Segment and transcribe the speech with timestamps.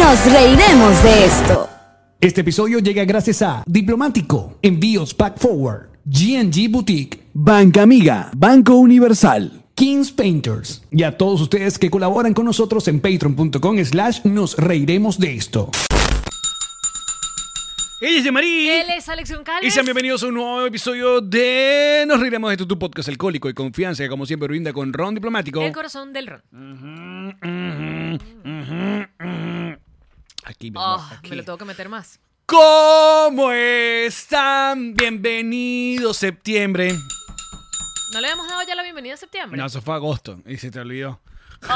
[0.00, 1.68] Nos reiremos de esto.
[2.22, 9.62] Este episodio llega gracias a Diplomático, Envíos Pack Forward, GNG Boutique, Banca Amiga, Banco Universal,
[9.74, 15.18] Kings Painters y a todos ustedes que colaboran con nosotros en patreon.com slash nos reiremos
[15.18, 15.70] de esto.
[18.00, 18.70] Ella es Marí.
[18.70, 19.68] Él es Alex Goncalves.
[19.68, 23.50] Y sean bienvenidos a un nuevo episodio de Nos reiremos de esto, tu podcast alcohólico
[23.50, 25.60] y confianza que como siempre brinda con Ron Diplomático.
[25.60, 26.40] El corazón del ron.
[30.60, 31.30] Aquí, mi amor, Oh, aquí.
[31.30, 32.20] me lo tengo que meter más.
[32.44, 34.92] ¿Cómo están?
[34.92, 36.92] Bienvenidos septiembre.
[38.12, 39.56] ¿No le habíamos dado ya la bienvenida a septiembre?
[39.58, 41.18] No, eso fue agosto y se te olvidó.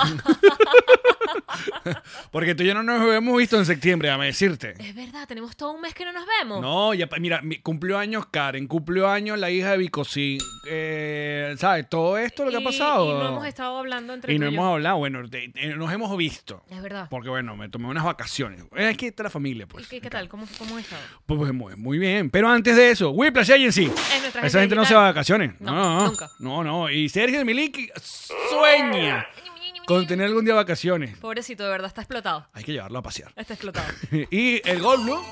[2.31, 4.75] Porque tú y yo no nos hemos visto en septiembre, déjame decirte.
[4.79, 6.61] Es verdad, tenemos todo un mes que no nos vemos.
[6.61, 10.39] No, ya, mira, mi- cumplió años Karen, cumplió años la hija de Vicosí.
[10.69, 11.89] Eh, ¿Sabes?
[11.89, 13.05] Todo esto lo que ha pasado.
[13.05, 15.23] Y no hemos estado hablando entre Y no hemos hablado, bueno,
[15.77, 16.63] nos hemos visto.
[16.71, 17.07] Es verdad.
[17.11, 18.63] Porque bueno, me tomé unas vacaciones.
[18.77, 19.87] Eh, Aquí está la familia, pues.
[19.87, 20.29] ¿Y qué, qué tal?
[20.29, 21.03] ¿Cómo, cómo has estado?
[21.27, 22.31] Pues, pues, muy, muy bien.
[22.31, 23.85] Pero antes de eso, Whiplash Agency.
[23.85, 25.61] Es nuestra Esa gente no se va de vacaciones.
[25.61, 26.31] No, No, nunca.
[26.39, 26.91] No, no.
[26.91, 27.89] Y Sergio de Miliki
[28.51, 29.27] sueña
[29.87, 31.17] con tener algún día vacaciones.
[31.19, 32.47] Pobrecito, de verdad, está explotado.
[32.53, 33.33] Hay que llevarlo a pasear.
[33.37, 33.87] Está explotado.
[34.31, 35.23] y el Gold Blue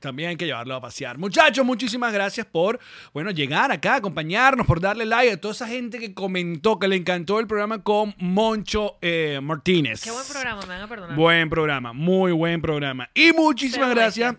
[0.00, 1.18] también hay que llevarlo a pasear.
[1.18, 2.78] Muchachos, muchísimas gracias por,
[3.12, 6.96] bueno, llegar acá, acompañarnos, por darle like a toda esa gente que comentó que le
[6.96, 10.02] encantó el programa con Moncho eh, Martínez.
[10.02, 11.16] Qué buen programa, me van a perdonar.
[11.16, 13.08] Buen programa, muy buen programa.
[13.14, 14.36] Y muchísimas Pero gracias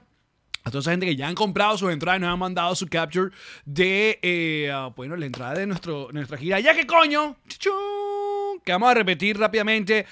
[0.63, 2.88] a toda esa gente que ya han comprado sus entradas y nos han mandado su
[2.88, 3.31] capture
[3.66, 6.59] de, eh, ah, bueno, la entrada de nuestro, nuestra gira.
[6.59, 7.73] Ya que coño, chuchún,
[8.69, 10.06] que vamos a repetir rápidamente.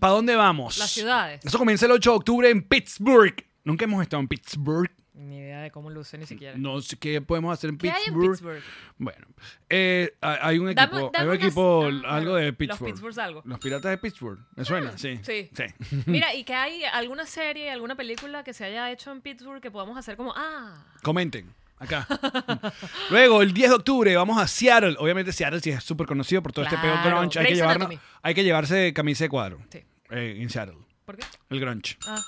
[0.00, 0.76] ¿Para dónde vamos?
[0.78, 1.44] Las ciudades.
[1.44, 3.44] Eso comienza el 8 de octubre en Pittsburgh.
[3.62, 4.90] Nunca hemos estado en Pittsburgh.
[5.14, 6.58] Ni idea de cómo luce, ni siquiera.
[6.58, 8.60] No sé qué podemos hacer en ¿Qué hay en Pittsburgh.
[8.98, 9.26] Bueno,
[9.70, 12.90] eh, hay un equipo, dame hay un unas- equipo ah, algo de los Pittsburgh.
[12.90, 13.42] Pittsburghs algo.
[13.44, 14.40] Los piratas de Pittsburgh.
[14.56, 14.98] ¿Me suena?
[14.98, 15.20] Sí.
[15.22, 15.48] sí.
[15.54, 15.64] Sí.
[16.06, 19.70] Mira, ¿y que hay alguna serie, alguna película que se haya hecho en Pittsburgh que
[19.70, 21.54] podamos hacer como, ah, Comenten.
[21.78, 22.06] Acá.
[23.10, 24.96] Luego, el 10 de octubre, vamos a Seattle.
[24.98, 27.02] Obviamente, Seattle sí es súper conocido por todo este Claro.
[27.02, 27.38] pedo grunge.
[27.38, 27.98] Hay que, Grey's Anatomy.
[28.22, 29.78] hay que llevarse camisa de cuadro sí.
[30.10, 30.76] eh, en Seattle.
[31.04, 31.24] ¿Por qué?
[31.50, 31.96] El grunge.
[32.06, 32.22] Ah,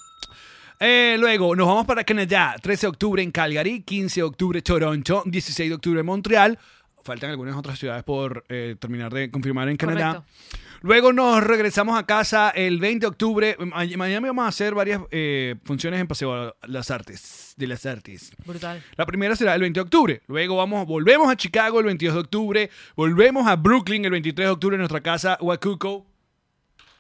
[0.80, 2.54] Eh, luego, nos vamos para Canadá.
[2.62, 3.82] 13 de octubre en Calgary.
[3.82, 5.22] 15 de octubre Toronto.
[5.26, 6.58] 16 de octubre Montreal.
[7.02, 10.24] Faltan algunas otras ciudades por eh, terminar de confirmar en Canadá.
[10.24, 10.67] Correcto.
[10.80, 13.56] Luego nos regresamos a casa el 20 de octubre.
[13.58, 17.54] Miami vamos a hacer varias eh, funciones en Paseo las Artes.
[17.56, 18.30] De las Artes.
[18.46, 18.82] brutal.
[18.96, 20.22] La primera será el 20 de octubre.
[20.28, 22.70] Luego vamos, volvemos a Chicago el 22 de octubre.
[22.94, 26.06] Volvemos a Brooklyn el 23 de octubre en nuestra casa Wakuko.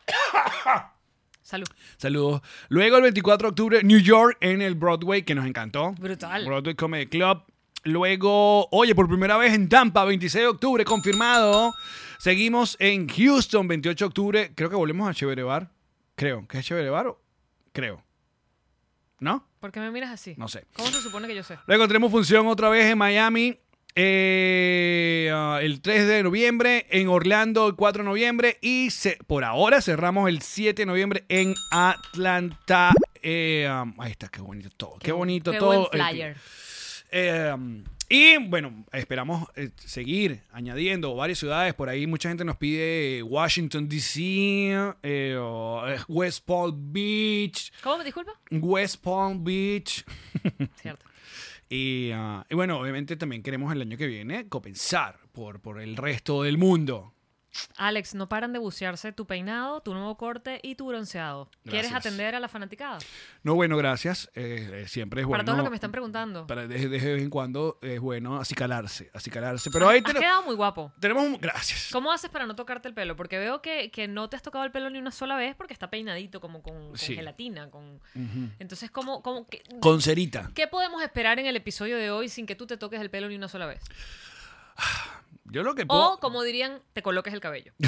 [1.42, 1.66] Salud.
[1.96, 2.42] Saludos.
[2.68, 5.92] Luego el 24 de octubre New York en el Broadway, que nos encantó.
[5.92, 6.44] Brutal.
[6.44, 7.42] Broadway Comedy Club.
[7.84, 11.74] Luego, oye, por primera vez en Tampa, 26 de octubre, confirmado.
[12.18, 14.52] Seguimos en Houston, 28 de octubre.
[14.54, 15.70] Creo que volvemos a Chévere Bar.
[16.16, 16.46] Creo.
[16.48, 17.20] ¿Qué es o-
[17.72, 18.02] Creo.
[19.20, 19.46] ¿No?
[19.60, 20.34] ¿Por qué me miras así?
[20.36, 20.64] No sé.
[20.74, 21.58] ¿Cómo se supone que yo sé?
[21.66, 23.58] Luego tenemos función otra vez en Miami.
[24.00, 29.42] eh, ah, el 3 de noviembre en Orlando el 4 de noviembre y se- por
[29.42, 32.92] ahora cerramos el 7 de noviembre en Atlanta
[33.22, 36.36] eh, um, ahí está qué bonito todo qué, bonito qué todo buen el- flyer.
[37.10, 41.74] eh, um, y bueno, esperamos eh, seguir añadiendo varias ciudades.
[41.74, 48.02] Por ahí mucha gente nos pide Washington, D.C., eh, eh, West Palm Beach, ¿Cómo?
[48.02, 48.32] Disculpa.
[48.50, 50.04] West Palm Beach.
[50.80, 51.04] Cierto.
[51.68, 55.96] Y, ah, y bueno, obviamente también queremos el año que viene compensar por, por el
[55.96, 57.12] resto del mundo.
[57.76, 61.50] Alex, no paran de bucearse tu peinado, tu nuevo corte y tu bronceado.
[61.64, 62.98] ¿Quieres atender a la fanaticada?
[63.42, 64.30] No, bueno, gracias.
[64.34, 65.38] Eh, eh, siempre es bueno.
[65.38, 66.46] Para todos los que me están preguntando.
[66.46, 69.70] Para de, de vez en cuando es bueno acicalarse, acicalarse.
[69.70, 70.92] Pero ahí Has tenemos, quedado muy guapo.
[71.00, 71.38] tenemos un...
[71.40, 71.88] Gracias.
[71.92, 73.16] ¿Cómo haces para no tocarte el pelo?
[73.16, 75.72] Porque veo que, que no te has tocado el pelo ni una sola vez porque
[75.72, 77.14] está peinadito como con, con Sí.
[77.14, 77.70] gelatina.
[77.70, 78.00] Con...
[78.58, 80.50] Entonces, ¿cómo, cómo, qué, Con cerita.
[80.54, 83.28] qué podemos esperar en el episodio de hoy sin que tú te toques el pelo
[83.28, 83.80] ni una sola vez?
[85.50, 86.14] Yo lo que puedo...
[86.14, 87.72] O, como dirían, te coloques el cabello.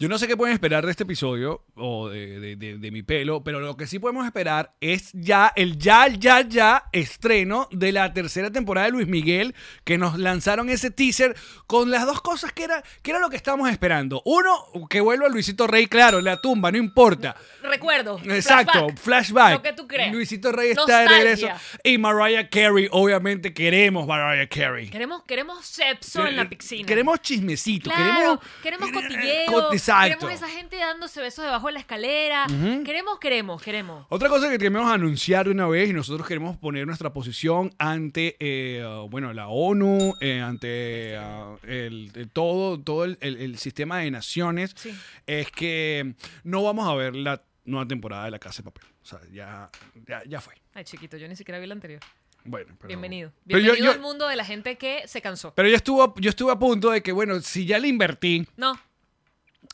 [0.00, 3.02] Yo no sé qué pueden esperar de este episodio o de, de- de- de mi
[3.02, 7.92] pelo, pero lo que sí podemos esperar es ya el ya, ya, ya estreno de
[7.92, 9.54] la tercera temporada de Luis Miguel,
[9.84, 11.36] que nos lanzaron ese teaser
[11.66, 14.22] con las dos cosas que era, que era lo que estábamos esperando.
[14.24, 14.50] Uno,
[14.88, 17.36] que vuelva Luisito Rey, claro, la tumba, no importa.
[17.62, 18.18] Recuerdo.
[18.24, 19.52] Exacto, flashback, flashback.
[19.52, 20.10] Lo que tú crees.
[20.12, 21.48] Luisito Rey está de regreso.
[21.84, 24.88] Y Mariah Carey, obviamente queremos Mariah Carey.
[24.88, 26.86] Queremos, queremos sexo en la piscina.
[26.86, 30.18] Queremos chismecito, Claro, queremos, queremos cotilleo, Co- Exacto.
[30.26, 32.46] queremos esa gente dándose besos debajo de la escalera.
[32.84, 34.06] Queremos, queremos, queremos.
[34.08, 38.36] Otra cosa que queremos anunciar de una vez y nosotros queremos poner nuestra posición ante,
[38.40, 44.72] eh, bueno, la ONU, eh, ante ah, el, el todo, todo el, sistema de naciones,
[44.76, 44.94] Sí.
[45.26, 46.14] es que
[46.44, 48.88] no vamos a ver la nueva temporada de La Casa de Papel.
[49.02, 49.70] O sea, ya,
[50.06, 50.54] ya, ya fue.
[50.74, 52.00] Ay, chiquito, yo ni siquiera vi la anterior.
[52.44, 53.32] Bueno, pero- Bienvenido.
[53.46, 55.52] Pero yo- Bienvenido yo- al mundo de la gente que se cansó.
[55.54, 58.78] Pero yo estuve, yo estuve a punto de que, bueno, si ya le invertí No,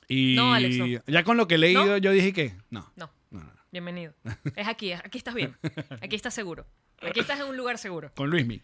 [0.08, 0.86] y No, Alex, no.
[1.06, 1.96] ya con lo que he leído, ¿No?
[1.98, 2.90] yo dije que no.
[2.96, 3.10] no.
[3.30, 3.52] No, no.
[3.72, 4.14] Bienvenido.
[4.56, 5.56] Es aquí, aquí estás bien.
[6.00, 6.66] Aquí estás seguro.
[7.02, 8.10] Aquí estás en un lugar seguro.
[8.14, 8.62] Con Luismi.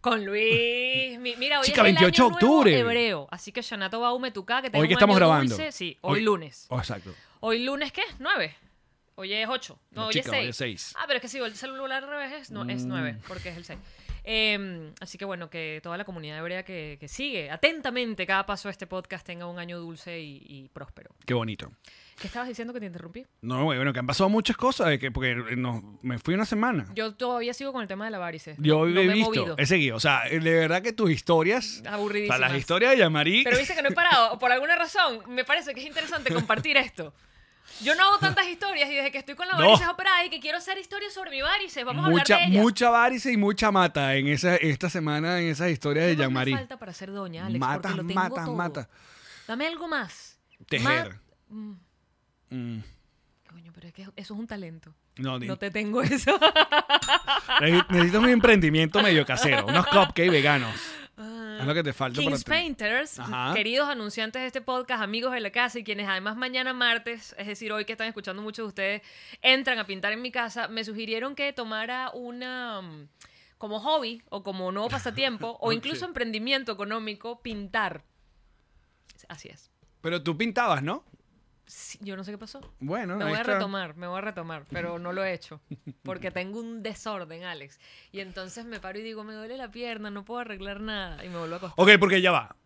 [0.00, 1.18] Con Luis.
[1.18, 2.70] Mi- Mira, hoy Chica, es el 28 año de octubre.
[2.72, 3.28] nuevo hebreo.
[3.30, 5.54] Así que Shanato Baume Tuca, que Hoy que un estamos año grabando.
[5.56, 5.72] dulce.
[5.72, 6.66] Sí, hoy, lunes.
[6.70, 7.14] Oh, exacto.
[7.40, 8.02] Hoy lunes, ¿qué?
[8.18, 8.54] ¿Nueve?
[9.16, 9.78] Hoy es 8.
[9.90, 10.48] No, No, hoy, chica, es hoy 6.
[10.50, 10.94] es seis.
[10.96, 13.56] Ah, pero es que si el celular al revés es, no, es 9, porque es
[13.56, 13.78] el 6.
[15.00, 18.72] Así que bueno, que toda la comunidad hebrea que, que sigue atentamente cada paso de
[18.72, 21.10] este podcast tenga un año dulce y, y próspero.
[21.24, 21.70] Qué bonito.
[22.20, 23.24] ¿Qué estabas diciendo que te interrumpí?
[23.42, 26.86] No, bueno, que han pasado muchas cosas, que, porque no, me fui una semana.
[26.94, 28.56] Yo todavía sigo con el tema de la varice.
[28.58, 29.54] Yo no, no he me he movido.
[29.56, 29.96] he seguido.
[29.96, 32.40] O sea, de verdad que tus historias, o sea, Aburridísimas.
[32.40, 34.36] las historias de Yamari, Pero viste que no he parado.
[34.40, 37.14] Por alguna razón, me parece que es interesante compartir esto.
[37.82, 39.60] Yo no hago tantas historias y desde que estoy con la No.
[39.66, 42.60] varices operada y que quiero hacer historias sobre mi varices, vamos a hablar de ella.
[42.60, 46.28] mucha varice y mucha mata en esa, esta semana en esas historias de ¿Qué más
[46.28, 46.52] Yamari.
[46.52, 47.60] me falta para ser doña, Alex?
[47.60, 48.54] Matas, porque lo tengo matas, todo.
[48.56, 48.88] matas.
[49.46, 50.38] Dame algo más.
[50.68, 51.18] Tejer.
[51.50, 51.76] Ma-
[52.50, 52.78] Mm,
[53.50, 54.92] Coño, pero es que eso es un talento.
[55.16, 56.38] no, No te tengo eso.
[57.60, 60.74] ne- necesitas un emprendimiento medio casero, unos cupcakes veganos.
[61.58, 63.52] Es lo que te falta Kings para Painters, Ajá.
[63.54, 67.46] queridos anunciantes de este podcast, amigos de la casa y quienes además mañana martes, es
[67.46, 69.02] decir, hoy que están escuchando muchos de ustedes,
[69.42, 73.08] entran a pintar en mi casa, me sugirieron que tomara una mm,
[73.58, 78.04] como hobby o como nuevo pasatiempo o incluso emprendimiento económico pintar.
[79.28, 79.70] Así es.
[80.00, 81.04] Pero tú pintabas, ¿no?
[82.00, 82.60] Yo no sé qué pasó.
[82.80, 83.54] Bueno, Me voy a está.
[83.54, 85.60] retomar, me voy a retomar, pero no lo he hecho.
[86.02, 87.78] Porque tengo un desorden, Alex.
[88.12, 91.24] Y entonces me paro y digo, me duele la pierna, no puedo arreglar nada.
[91.24, 91.74] Y me vuelvo a acostar.
[91.84, 92.56] Ok, porque ya va.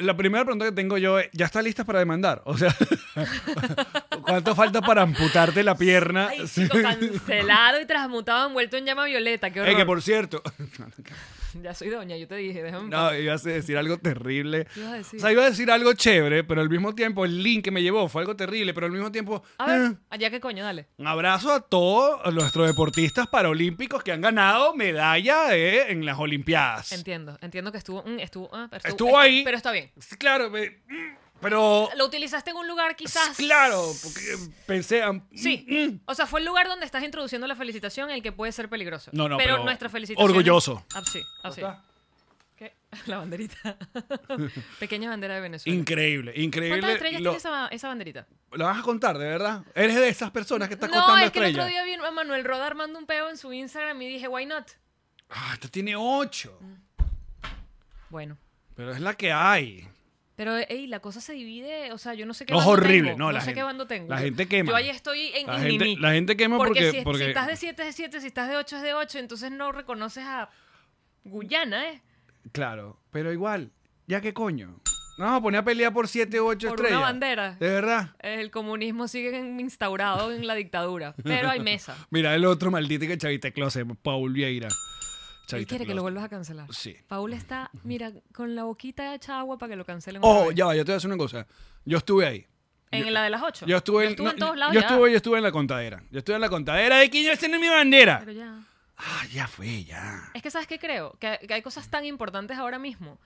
[0.00, 2.42] La primera pregunta que tengo yo es, ¿ya está lista para demandar?
[2.46, 2.74] O sea,
[4.22, 6.28] ¿cuánto falta para amputarte la pierna?
[6.30, 9.50] Ay, chico, cancelado y transmutado, envuelto en llama violeta.
[9.52, 9.76] Qué Eh, horror.
[9.76, 10.42] que por cierto,
[11.62, 12.88] Ya soy doña, yo te dije, déjame.
[12.88, 14.66] no, ibas a decir algo terrible.
[14.74, 15.18] ¿Qué ibas a decir?
[15.18, 17.82] O sea, iba a decir algo chévere, pero al mismo tiempo el link que me
[17.82, 19.42] llevó fue algo terrible, pero al mismo tiempo...
[19.58, 20.86] A ver, eh, allá qué coño, dale.
[20.98, 26.92] un abrazo a todos nuestros deportistas paralímpicos que han ganado medalla de- en las Olimpiadas.
[26.92, 28.02] Entiendo, entiendo que estuvo.
[28.04, 29.42] mm, estuvo, ah, pero Estuvo ahí.
[29.44, 29.90] Pero está bien.
[29.98, 31.88] Sí, Claro, me- mm, pero...
[31.96, 33.36] Lo utilizaste en un lugar quizás.
[33.36, 34.20] Claro, porque
[34.66, 35.02] pensé...
[35.02, 35.66] ah, Sí.
[35.68, 38.68] mm, O sea, fue el lugar donde estás introduciendo la felicitación, el que puede ser
[38.68, 39.10] peligroso.
[39.14, 40.28] No, no, pero, pero nuestra felicitación.
[40.30, 40.84] orgulloso.
[40.94, 41.60] Ah, sí, ah, sí.
[41.60, 41.84] Acá.
[42.56, 42.74] ¿Qué?
[43.06, 43.76] La banderita.
[44.80, 45.78] Pequeña bandera de Venezuela.
[45.78, 46.80] Increíble, increíble.
[46.80, 48.26] ¿Cuántas estrellas Lo, tiene esa, esa banderita?
[48.52, 49.62] lo vas a contar, de verdad?
[49.74, 51.66] Eres de esas personas que estás No, contando es que el estrellas.
[51.66, 54.44] otro día vi a Manuel Roda armando un peo en su Instagram y dije, why
[54.46, 54.66] not?
[55.30, 56.58] Ah, esta tiene ocho.
[58.10, 58.36] Bueno.
[58.74, 59.86] Pero es la que hay.
[60.38, 63.08] Pero, ey, la cosa se divide, o sea, yo no sé qué No, bando horrible,
[63.10, 63.18] tengo.
[63.18, 64.08] no, No, la sé gente- qué bando tengo.
[64.08, 64.70] la gente quema.
[64.70, 67.46] Yo ahí estoy en, La en gente- la gente quema porque- si, porque- si estás
[67.48, 70.22] de 7 es de 7, si estás de 8 es de 8, entonces no reconoces
[70.24, 70.48] a
[71.24, 72.02] Guyana, ¿eh?
[72.52, 73.72] Claro, pero igual,
[74.06, 74.80] ¿ya qué coño?
[75.18, 76.98] No vamos a poner a pelear por siete u ocho Por estrellas.
[76.98, 77.56] una bandera.
[77.58, 78.14] De verdad.
[78.20, 81.96] El comunismo sigue instaurado en la dictadura, pero hay mesa.
[82.10, 84.68] Mira el otro maldito que Chavita Close, Paul Vieira.
[85.48, 86.66] Él Chavita quiere que lo vuelvas a cancelar.
[86.72, 86.96] Sí.
[87.06, 90.20] Paul está, mira, con la boquita hecha agua para que lo cancelen.
[90.24, 90.56] Oh, otra vez.
[90.56, 91.46] ya va, yo te voy a decir una cosa.
[91.84, 92.46] Yo estuve ahí.
[92.90, 93.66] En la de las 8.
[93.66, 94.86] Yo estuve, en- estuve en no, todos lados yo ya.
[94.86, 96.02] estuve, yo estuve en la contadera.
[96.10, 98.18] Yo estuve en la contadera de quién es mi bandera.
[98.20, 98.58] Pero ya.
[98.96, 100.30] Ah, ya fue, ya.
[100.34, 101.16] Es que, ¿sabes qué creo?
[101.18, 103.18] Que, que hay cosas tan importantes ahora mismo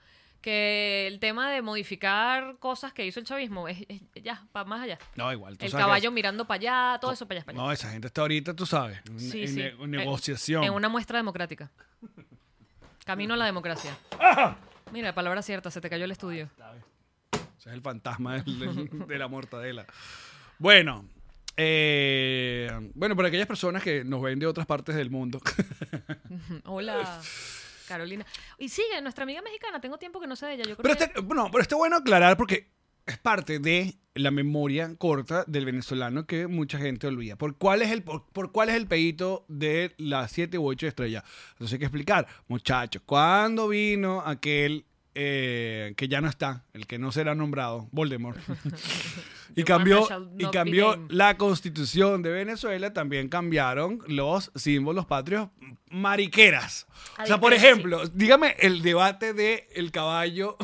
[0.43, 4.81] que el tema de modificar cosas que hizo el chavismo es, es- ya, va más
[4.81, 4.99] allá.
[5.15, 5.57] No, igual.
[5.57, 6.59] tú El sabes caballo mirando para
[6.91, 7.65] allá, todo eso para allá, para allá.
[7.67, 9.61] No, esa gente está ahorita, tú sabes, Sí, en sí.
[9.61, 10.63] En- negociación.
[10.65, 11.71] En una muestra democrática.
[13.05, 13.97] Camino a la democracia.
[14.91, 16.49] Mira, palabra cierta, se te cayó el estudio.
[17.57, 19.85] Ese es el fantasma del- del- de la mortadela.
[20.59, 21.05] Bueno,
[21.57, 25.39] eh, bueno, para aquellas personas que nos ven de otras partes del mundo,
[26.65, 27.21] Hola,
[27.87, 28.25] Carolina.
[28.57, 30.63] Y sigue, nuestra amiga mexicana, tengo tiempo que no sé de ella.
[30.63, 31.03] Yo creo pero que...
[31.03, 32.71] está, bueno, pero está bueno aclarar porque
[33.05, 37.35] es parte de la memoria corta del venezolano que mucha gente olvida.
[37.35, 40.87] ¿Por cuál es el, por, por cuál es el pedito de las siete u ocho
[40.87, 41.23] estrellas?
[41.53, 46.97] Entonces hay que explicar, muchachos, ¿cuándo vino aquel eh, que ya no está, el que
[46.97, 48.39] no será nombrado, Voldemort?
[49.55, 55.49] y cambió, y cambió la constitución de Venezuela, también cambiaron los símbolos patrios
[55.89, 56.87] mariqueras.
[57.17, 60.57] A O sea, por ejemplo, dígame el debate de el caballo.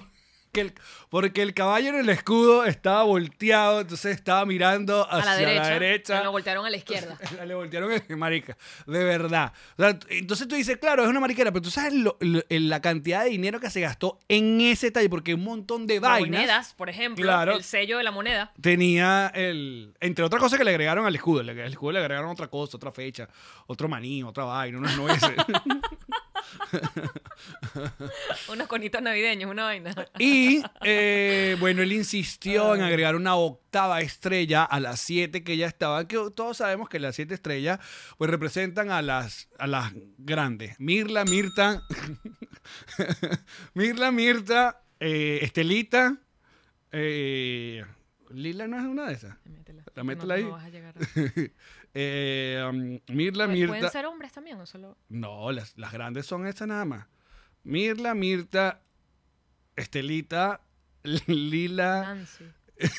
[0.51, 0.73] Que el-
[1.09, 5.61] porque el caballo en el escudo estaba volteado, entonces estaba mirando a hacia la derecha.
[5.63, 6.23] la derecha.
[6.23, 7.17] Lo voltearon a la izquierda.
[7.45, 9.53] Le voltearon el marica, de verdad.
[9.77, 12.81] O sea, entonces tú dices, claro, es una mariquera, pero tú sabes lo- lo- la
[12.81, 16.73] cantidad de dinero que se gastó en ese detalle, porque un montón de vainas Monedas,
[16.73, 17.23] por ejemplo.
[17.23, 17.55] Claro.
[17.55, 18.51] El sello de la moneda.
[18.59, 19.93] tenía el.
[19.99, 21.41] Entre otras cosas que le agregaron al escudo.
[21.41, 23.27] Al escudo le agregaron otra cosa, otra fecha,
[23.67, 25.29] otro maní, otra vaina, unos nueces.
[28.51, 29.93] Unos conitos navideños, una vaina.
[30.17, 35.67] y eh, bueno, él insistió en agregar una octava estrella a las siete que ya
[35.67, 36.07] estaban.
[36.07, 37.79] Que todos sabemos que las siete estrellas
[38.17, 40.75] pues representan a las, a las grandes.
[40.79, 41.81] Mirla, Mirta.
[43.73, 46.17] Mirla, Mirta, eh, Estelita.
[46.91, 47.83] eh,
[48.31, 49.35] Lila no es una de esas.
[49.79, 49.93] Métela.
[49.95, 50.43] La No, métela ahí.
[50.43, 51.01] no vas a llegar a-
[51.95, 53.67] Eh, um, Mirla, Pu- Mirta.
[53.73, 54.95] ¿Pueden ser hombres también o solo...?
[55.09, 57.07] No, las, las grandes son estas nada más.
[57.63, 58.81] Mirla, Mirta,
[59.75, 60.61] Estelita,
[61.27, 62.01] Lila.
[62.01, 62.45] Nancy.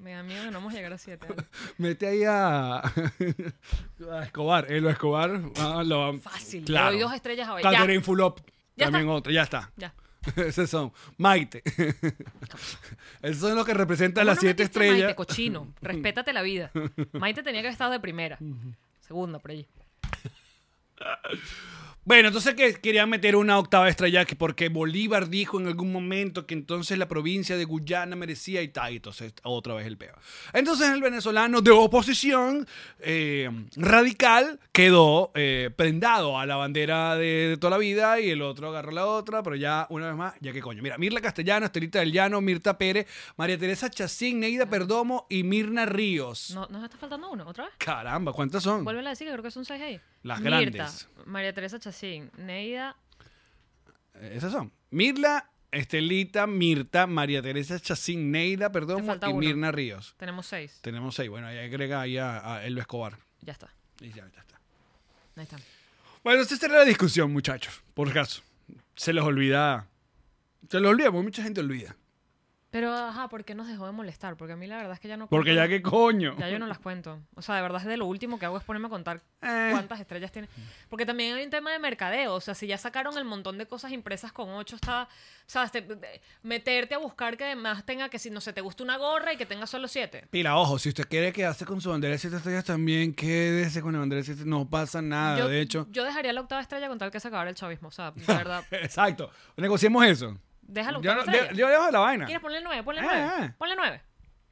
[0.00, 1.26] Me da miedo que no vamos a llegar a siete.
[1.28, 1.44] ¿vale?
[1.76, 4.70] Mete ahí a, a Escobar.
[4.70, 5.40] Elo Escobar.
[5.58, 6.64] ah, lo- Fácil.
[6.64, 6.86] Claro.
[6.92, 7.60] Le doy dos estrellas a.
[7.60, 8.40] Catherine Fulop.
[8.76, 9.32] También otra.
[9.32, 9.72] Ya está.
[9.76, 9.92] Ya.
[10.36, 10.92] Esos son.
[11.16, 11.62] Maite.
[13.22, 14.98] Esos son los que representan ¿Cómo las no siete estrellas.
[14.98, 15.74] Maite, cochino.
[15.80, 16.70] Respétate la vida.
[17.12, 18.38] Maite tenía que haber estado de primera.
[19.00, 19.66] Segunda, por allí.
[22.08, 26.46] Bueno, entonces que querían meter una octava estrella que porque Bolívar dijo en algún momento
[26.46, 30.14] que entonces la provincia de Guyana merecía y tal, y entonces otra vez el peo.
[30.54, 32.66] Entonces el venezolano de oposición
[33.00, 38.40] eh, radical quedó eh, prendado a la bandera de, de toda la vida y el
[38.40, 40.82] otro agarró la otra, pero ya una vez más, ya que coño.
[40.82, 45.84] Mira, Mirla Castellano, Estelita del Llano, Mirta Pérez, María Teresa Chacín, Neida Perdomo y Mirna
[45.84, 46.52] Ríos.
[46.54, 47.46] No, ¿Nos está faltando uno?
[47.46, 47.74] ¿Otra vez?
[47.76, 48.82] Caramba, ¿cuántas son?
[48.82, 50.00] Vuelve a decir que creo que son seis ahí.
[50.22, 51.08] Las Mirta, grandes.
[51.26, 52.96] María Teresa Chacín, Neida,
[54.14, 54.72] Eh, Esas son.
[54.90, 59.34] Mirla, Estelita, Mirta, María Teresa Chacín, Neida, perdón, y uno.
[59.38, 60.14] Mirna Ríos.
[60.16, 60.78] tenemos seis.
[60.82, 61.28] Tenemos seis.
[61.30, 63.16] Bueno, ahí agrega ahí a, a Elba Escobar.
[63.42, 63.72] Ya está.
[64.00, 64.60] Y ya, ya está.
[65.36, 65.56] Ahí está.
[66.24, 67.82] Bueno, esta era la discusión, muchachos.
[67.94, 68.42] Por caso.
[68.96, 69.86] Se los olvida.
[70.68, 71.94] Se los olvida, porque mucha gente olvida.
[72.70, 74.36] Pero, ajá, ¿por qué nos dejó de molestar?
[74.36, 76.36] Porque a mí la verdad es que ya no Porque cuento- ya que coño.
[76.38, 77.18] Ya yo no las cuento.
[77.34, 79.68] O sea, de verdad es de lo último que hago es ponerme a contar Eh.
[79.72, 80.50] cuántas estrellas tiene.
[80.90, 82.34] Porque también hay un tema de mercadeo.
[82.34, 85.08] O sea, si ya sacaron el montón de cosas impresas con ocho, está.
[85.46, 85.72] ¿Sabes?
[85.72, 88.98] Te- de- meterte a buscar que además tenga que si no se te gusta una
[88.98, 90.26] gorra y que tenga solo siete.
[90.30, 93.94] Pila, ojo, si usted quiere quedarse con su bandera de siete estrellas también, quédese con
[93.94, 95.86] la bandera de siete No pasa nada, yo, de hecho.
[95.90, 97.88] yo dejaría la octava estrella con tal que se acabara el chavismo.
[97.88, 98.62] O sea, de verdad.
[98.72, 99.30] Exacto.
[99.56, 100.36] Negociemos eso.
[100.68, 101.02] Déjalo.
[101.02, 102.26] Yo, no- de- yo dejo la vaina.
[102.26, 102.82] ¿Quieres ponerle nueve?
[102.84, 103.22] Ponle Ah, nueve.
[103.24, 103.54] ah.
[103.58, 104.00] Ponle nueve.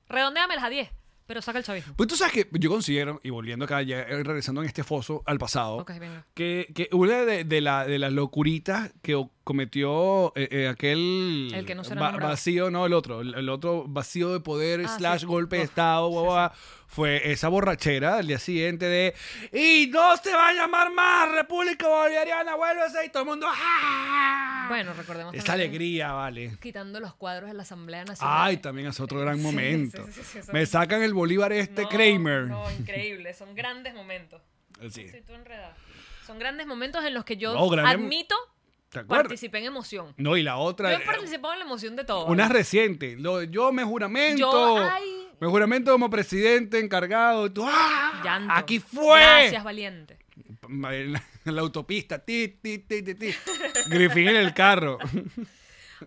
[0.08, 0.90] Redondeamelas a diez.
[1.26, 1.94] Pero saca el chavismo.
[1.96, 5.22] Pues tú sabes que yo considero, y volviendo acá, ya eh, regresando en este foso
[5.26, 6.24] al pasado, Ok, venga.
[6.34, 11.64] que, que una de, de, la, de las locuritas que cometió eh, eh, aquel El
[11.64, 14.96] que no será va- vacío, no, el otro, el, el otro vacío de poder Ah,
[14.98, 15.26] slash sí.
[15.26, 16.56] golpe de Uf, estado, sí,
[16.88, 19.14] fue esa borrachera del día siguiente de
[19.52, 24.66] y no se va a llamar más República Bolivariana, vuélvese y todo el mundo ¡ah!
[24.68, 26.58] Bueno, recordemos esa también- alegría, vale.
[26.60, 28.36] Quitando los cuadros de la Asamblea Nacional.
[28.40, 30.04] Ay, también es otro gran momento.
[30.52, 32.48] Me sacan el Bolívar este No, Kramer.
[32.48, 33.32] No, increíble.
[33.34, 34.42] Son grandes momentos.
[34.90, 35.08] Sí.
[35.08, 35.72] Sí, tú enredado.
[36.26, 38.34] Son grandes momentos en los que yo No, admito
[39.04, 40.14] Participé en emoción.
[40.16, 40.92] No, y la otra.
[40.92, 42.26] Yo he participado en la emoción de todo.
[42.26, 43.16] Una reciente.
[43.16, 44.38] Lo- yo me juramento.
[44.38, 45.28] Yo, ay.
[45.40, 47.52] Me juramento como presidente encargado.
[47.52, 48.22] Tú, ¡ah!
[48.24, 48.54] Llanto.
[48.54, 49.20] Aquí fue.
[49.20, 50.18] Gracias, valiente.
[50.68, 52.18] En la, en la autopista.
[52.18, 53.34] Ti, ti, ti, ti, ti.
[53.88, 54.98] Griffin en el carro.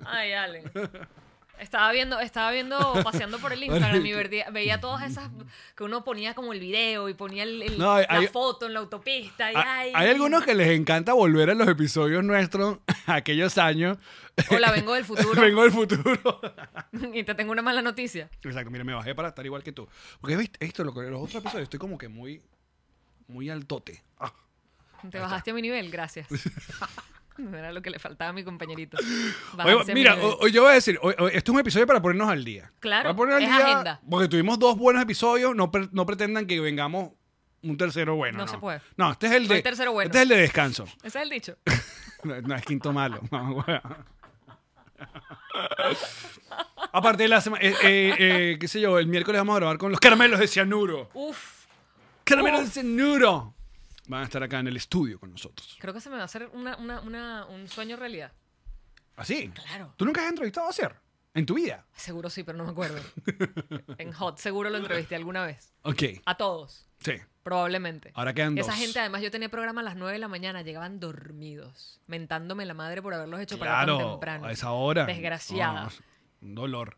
[0.05, 0.63] Ay, Allen.
[1.59, 5.29] Estaba viendo, estaba viendo, paseando por el Instagram y veía, veía todas esas
[5.75, 8.65] que uno ponía como el video y ponía el- el- No, hay- la hay- foto
[8.65, 9.51] en la autopista.
[9.51, 13.97] Y, Ah, ay, Hay algunos que les encanta volver a los episodios nuestros, aquellos años.
[14.51, 15.41] Hola, vengo del futuro.
[15.41, 16.41] Vengo del futuro.
[17.13, 18.29] y te tengo una mala noticia.
[18.41, 19.87] Exacto, mira, me bajé para estar igual que tú.
[20.21, 22.41] Porque viste, esto, lo que- los otros episodios, estoy como que muy,
[23.27, 24.03] muy altote.
[24.19, 24.33] Ah.
[25.11, 26.27] Te bajaste a mi nivel, gracias.
[27.53, 28.97] Era lo que le faltaba a mi compañerito.
[29.63, 32.29] Oye, mira, o- yo voy a decir, o- o- esto es un episodio para ponernos
[32.29, 32.71] al día.
[32.79, 34.01] Claro, Para al es día, agenda.
[34.09, 37.11] Porque tuvimos dos buenos episodios, no, pre- no pretendan que vengamos
[37.61, 38.37] un tercero bueno.
[38.37, 38.81] No No, se puede.
[38.97, 40.07] No, este es el No de, hay tercero bueno.
[40.07, 40.83] Este es el de descanso.
[41.03, 41.57] Ese es el dicho.
[42.21, 43.21] No, no, es quinto malo.
[46.91, 49.77] Aparte de la semana, eh, eh, eh, qué sé yo, el miércoles vamos a grabar
[49.77, 51.09] con los caramelos de cianuro.
[51.13, 51.65] Uf,
[52.23, 53.53] Caramelos de cianuro.
[54.09, 55.77] Van a estar acá en el estudio con nosotros.
[55.79, 58.33] creo que se me va a hacer una, una, una- un sueño realidad.
[59.15, 59.49] ¿Así?
[59.49, 59.93] Claro.
[59.97, 60.95] ¿Tú nunca has entrevistado a Cier?
[61.33, 61.85] ¿En tu vida?
[61.95, 62.99] Seguro sí, pero no me acuerdo.
[63.99, 65.73] en Hot, seguro lo entrevisté alguna vez.
[65.83, 67.13] Ok, A todos, sí.
[67.43, 68.11] probablemente.
[68.15, 68.79] Ahora quedan Esa dos.
[68.79, 72.73] gente, además, yo tenía programa a las 9 de la mañana, llegaban dormidos, mentándome la
[72.73, 74.45] madre por haberlos hecho para tan Claro, temprano.
[74.47, 75.05] a esa hora.
[75.05, 76.01] Desgraciadas.
[76.41, 76.97] Dolor.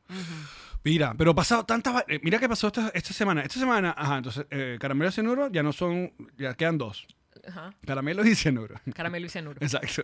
[0.83, 2.03] Mira, pero pasado tantas...
[2.07, 3.41] eh, mira qué pasó esta, esta semana.
[3.41, 6.13] Esta semana, ajá, entonces, eh, caramelo y cianuro ya no son...
[6.37, 7.05] Ya quedan dos.
[7.47, 7.73] Ajá.
[7.87, 8.75] Caramelos y cianuro.
[8.93, 9.57] Caramelo y cianuro.
[9.61, 10.03] Exacto.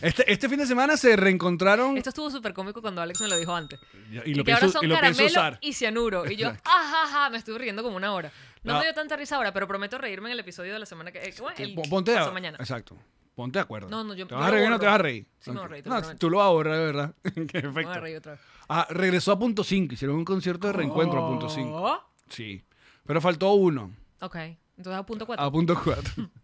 [0.00, 3.36] Este, este fin de semana se reencontraron Esto estuvo súper cómico cuando Alex me lo
[3.36, 3.78] dijo antes.
[4.10, 5.58] y, y Y, lo, que ahora son y lo caramelo usar.
[5.60, 6.30] y cianuro.
[6.30, 8.30] Y yo, ajaja, me estuve riendo como una hora.
[8.62, 8.78] No, No.
[8.78, 11.18] me dio tanta risa ahora, pero prometo reírme en el episodio de la semana que...
[11.18, 12.56] eh, bueno, el Ponte a, mañana.
[12.58, 12.96] Exacto.
[13.34, 13.90] Ponte de acuerdo.
[13.90, 15.26] No, no, yo- ¿Te vas a reír o no te vas a reír?
[15.40, 15.70] Sí me voy a Ok.
[15.72, 17.14] reír, No, tú lo vas a borrar, de verdad.
[17.52, 18.40] Qué Me voy a reír otra vez.
[18.68, 19.94] Ah, regresó a punto 5.
[19.94, 21.70] Hicieron un concierto de reencuentro a punto 5.
[21.74, 22.00] Oh.
[22.28, 22.64] Sí.
[23.06, 23.92] Pero faltó uno.
[24.20, 24.36] Ok,
[24.76, 25.44] entonces a punto 4.
[25.44, 26.30] A punto 4.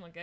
[0.00, 0.16] Ok.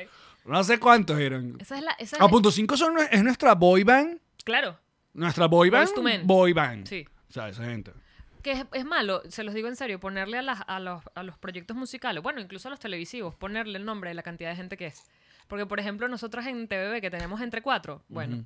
[0.45, 1.55] no sé cuántos eran.
[1.57, 1.91] Esa es la...
[1.93, 4.19] Esa es A punto 5 son, es nuestra boy band.
[4.43, 4.77] Claro,
[5.13, 5.89] Nuestra boy band.
[6.25, 6.85] Boy band.
[6.85, 7.07] sí.
[7.29, 7.93] O sea, esa gente.
[8.41, 11.23] Que es, es malo, se los digo en serio, ponerle a, las- a, los, a
[11.23, 14.55] los proyectos musicales, bueno, incluso a los televisivos, ponerle el nombre de la cantidad de
[14.57, 15.03] gente que es.
[15.47, 18.45] Porque, por ejemplo, nosotros en TVB, que tenemos entre cuatro, bueno,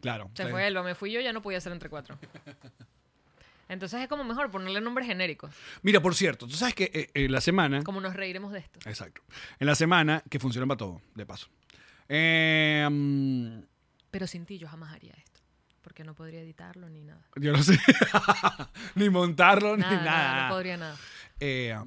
[0.00, 0.30] Claro.
[0.34, 0.50] se Sí.
[0.50, 2.18] fue Elba, me fui yo, ya no podía ser entre cuatro.
[3.68, 5.52] Entonces es como mejor ponerle nombres genéricos,
[5.82, 7.84] Mira, por cierto, tú sabes que eh, en la semana.
[7.84, 8.80] como nos reiremos de esto.
[8.88, 9.22] Exacto.
[9.60, 11.48] En la semana, que funciona para todo, de paso.
[12.08, 13.60] Eh, mm,
[14.10, 15.40] Pero sin ti yo jamás haría esto,
[15.82, 17.24] porque no podría editarlo ni nada.
[17.36, 17.78] yo no sé.
[18.96, 20.48] ni montarlo, Nada, ni nada, nada.
[20.48, 20.96] no podría nada.
[21.38, 21.78] Eh,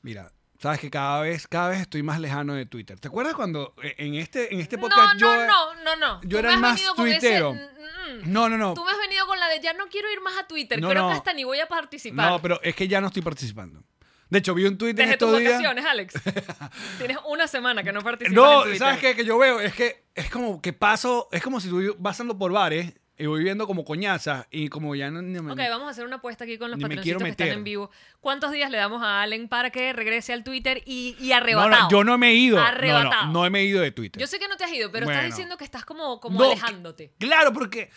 [0.00, 2.98] mira, sabes que cada vez, cada vez estoy más lejano de Twitter.
[2.98, 5.46] ¿Te acuerdas cuando eh, en este, en este podcast no, yo.
[5.46, 6.20] no, no, no, no.
[6.22, 7.54] yo Tú era el más ese- tuitero.
[7.54, 8.32] Mm, mm.
[8.32, 8.74] No, no, no.
[8.74, 10.88] Tú me has venido con la de ya no quiero ir más a Twitter, No,
[10.88, 11.08] creo no.
[11.08, 12.30] que hasta ni voy a participar.
[12.30, 13.82] No, pero es que ya no estoy participando.
[14.30, 15.52] De hecho, vi un tweet en Desde tus estos días.
[15.54, 16.14] vacaciones, Alex.
[16.98, 18.78] Tienes una semana que no participas No, en Twitter.
[18.78, 19.16] ¿sabes qué?
[19.16, 22.38] Que yo veo, es que es como que paso, es como si tú vas andando
[22.38, 25.20] por bares y voy viendo como coñazas y como ya no...
[25.22, 27.64] ni me- Ok, vamos a hacer una apuesta aquí con los patroncitos que están en
[27.64, 27.90] vivo.
[28.20, 31.82] ¿Cuántos días le damos a Allen para que regrese al Twitter y, y arrebatado?
[31.84, 32.60] no, yo no me he ido.
[32.60, 33.26] Arrebatado.
[33.26, 34.20] no, no me he ido de Twitter.
[34.20, 35.20] Yo sé que no te has ido, pero Bueno.
[35.20, 37.12] estás diciendo que estás como, como alejándote.
[37.18, 37.90] Claro, porque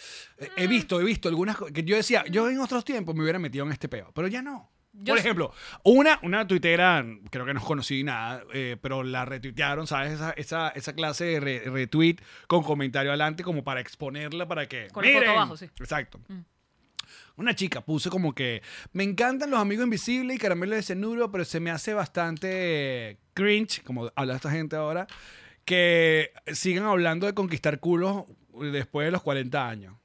[0.57, 3.37] he visto, he visto algunas cosas que yo decía, yo en otros tiempos me hubiera
[3.37, 4.70] metido en este peo, pero ya no.
[4.93, 9.87] Yo Por ejemplo, una, una tuitera, creo que no conocí nada, eh, pero la retuitearon,
[9.87, 10.11] ¿sabes?
[10.13, 14.87] Esa, esa, esa clase de re- retweet con comentario adelante como para exponerla para que...
[14.91, 15.29] Con foto "Miren".
[15.29, 15.65] abajo, sí.
[15.67, 15.81] Mm.
[15.83, 16.19] Exacto.
[17.37, 21.45] Una chica puso como que me encantan los amigos invisibles y caramelo de cenuro, pero
[21.45, 25.07] se me hace bastante cringe, como habla esta gente ahora,
[25.65, 28.25] que sigan hablando de conquistar culos
[28.73, 29.95] después de los 40 años.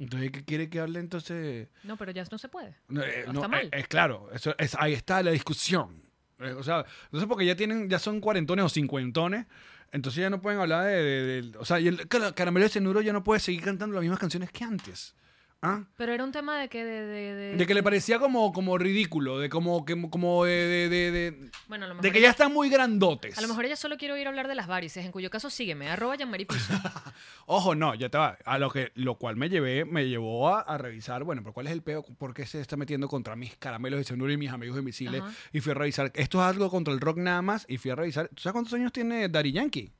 [0.00, 1.68] Entonces, ¿qué quiere que hable entonces?
[1.84, 2.74] No, pero ya no se puede.
[2.88, 3.66] No, eh, No está mal.
[3.66, 6.02] eh, Es, claro, eso, es, ahí está la discusión.
[6.40, 9.46] Eh, O sea, entonces porque ya tienen, ya son cuarentones o cincuentones,
[9.92, 12.70] entonces ya no pueden hablar de, de- de- o sea, y el Car- caramelo de
[12.70, 15.14] cenuro ya no puede seguir cantando las mismas canciones que antes.
[15.62, 15.84] ¿Ah?
[15.98, 17.02] Pero era un tema de que de...
[17.06, 20.88] De, de- De que le parecía como, como ridículo, de como, que, como de, de,
[20.88, 23.36] de- de- Bueno, a lo mejor de que ella- ya están muy grandotes.
[23.36, 25.90] A lo mejor ella solo quiere oír hablar de las varices, en cuyo caso sígueme,
[25.90, 26.72] arroba Piso.
[27.46, 28.38] Ojo, no, ya te va.
[28.46, 31.66] A lo que, lo cual me llevé, me llevó a, a revisar, bueno, pero ¿cuál
[31.66, 32.04] es el peo?
[32.04, 35.20] ¿Por qué se está metiendo contra mis caramelos de cenuro y mis amigos invisibles?
[35.20, 35.30] Ajá.
[35.52, 37.96] Y fui a revisar, esto es algo contra el rock nada más, y fui a
[37.96, 39.92] revisar, ¿tú sabes cuántos años tiene Daddy Yankee?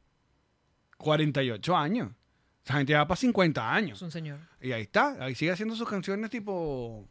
[0.97, 2.13] 48 años.
[2.65, 4.03] Esa gente ya va para 50 Es años.
[4.03, 4.39] un señor.
[4.61, 7.09] Y ahí está, ahí sigue haciendo sus canciones tipo,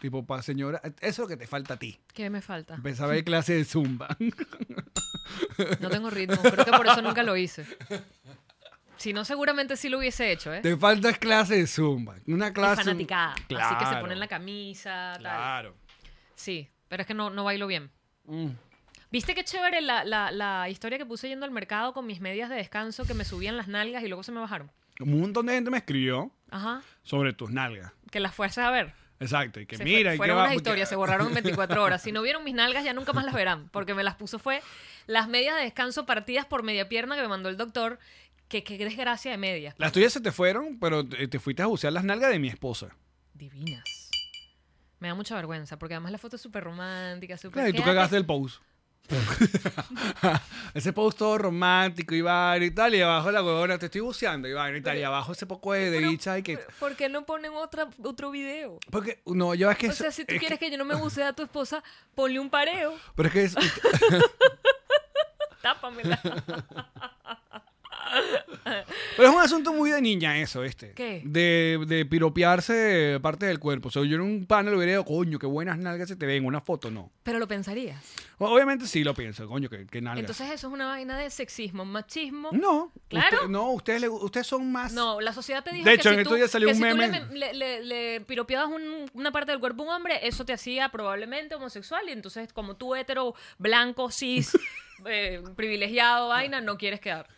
[0.00, 0.80] tipo para señora.
[0.84, 2.00] Eso es lo que te falta a ti.
[2.14, 2.74] ¿Qué me falta?
[2.74, 4.08] Empezaba a ver clase de zumba.
[5.80, 7.66] No tengo ritmo, creo que por eso nunca lo hice.
[8.96, 10.60] Si no, seguramente sí lo hubiese hecho, ¿eh?
[10.60, 12.14] te falta clase de zumba.
[12.26, 12.84] Una Y clase.
[12.84, 13.32] fanaticada.
[13.32, 14.00] Así que se Claro.
[14.00, 15.20] ponen la camisa, tal.
[15.20, 15.76] Claro.
[16.36, 17.90] Sí, pero es que no, no bailo bien.
[18.26, 18.50] Mm.
[19.10, 22.48] ¿Viste qué chévere la, la, la historia que puse yendo al mercado con mis medias
[22.48, 24.70] de descanso que me subían las nalgas y luego se me bajaron?
[25.02, 26.82] Un montón de gente me escribió Ajá.
[27.02, 27.92] sobre tus nalgas.
[28.10, 28.94] Que las fuerzas a ver.
[29.20, 31.34] Exacto, y que Se mira, fue- y que fueron va- unas historias, se borraron en
[31.34, 32.02] 24 horas.
[32.02, 33.68] Si no vieron mis nalgas, ya nunca más las verán.
[33.70, 34.60] Porque me las puso fue
[35.06, 37.98] las medias de descanso partidas por media pierna que me mandó el doctor.
[38.48, 39.74] Que qué desgracia de medias.
[39.78, 42.48] Las tuyas se te fueron, pero te te fuiste a bucear las nalgas de mi
[42.48, 42.88] esposa.
[43.32, 44.10] Divinas.
[44.98, 47.52] Me da mucha vergüenza, porque además la foto es súper romántica, súper...
[47.54, 48.62] Claro, y tú cagaste el post.
[50.74, 54.76] ese post todo romántico, Iván y tal, y abajo la huevona, te estoy buceando, Iván
[54.76, 56.58] y tal, y abajo ese poco de, bicha y que...
[56.78, 58.78] ¿Por qué no ponen otra, otro video?
[58.90, 59.88] Porque, no, yo es que...
[59.88, 61.82] O sea, si tú es quieres que- que yo no me bucee a tu esposa,
[62.14, 63.54] ponle un pareo, Pero es que es-
[65.62, 66.20] tápamela.
[69.16, 70.92] Pero es un asunto muy de niña eso, este.
[70.92, 71.22] ¿Qué?
[71.24, 73.88] De, de piropearse parte del cuerpo.
[73.88, 76.44] O sea, yo en un panel hubiera dicho, coño, qué buenas nalgas se te ven.
[76.44, 77.10] Una foto, no.
[77.22, 78.02] Pero lo pensarías.
[78.38, 80.20] Obviamente sí lo pienso, coño, qué, qué nalgas.
[80.20, 82.50] Entonces eso es una vaina de sexismo, machismo.
[82.52, 82.92] no.
[83.08, 83.36] Claro.
[83.36, 84.92] usted- no, ustedes, le- ustedes son más...
[84.92, 86.74] No, la sociedad te dijo De que hecho, si en tú, estos días salió que
[86.74, 87.20] un si tú meme.
[87.32, 90.52] le, le- le- le piropeabas un- una parte del cuerpo a un hombre, eso te
[90.52, 94.52] hacía probablemente homosexual y entonces como tú hetero, blanco, cis,
[95.06, 97.28] eh, privilegiado, vaina, no quieres quedar.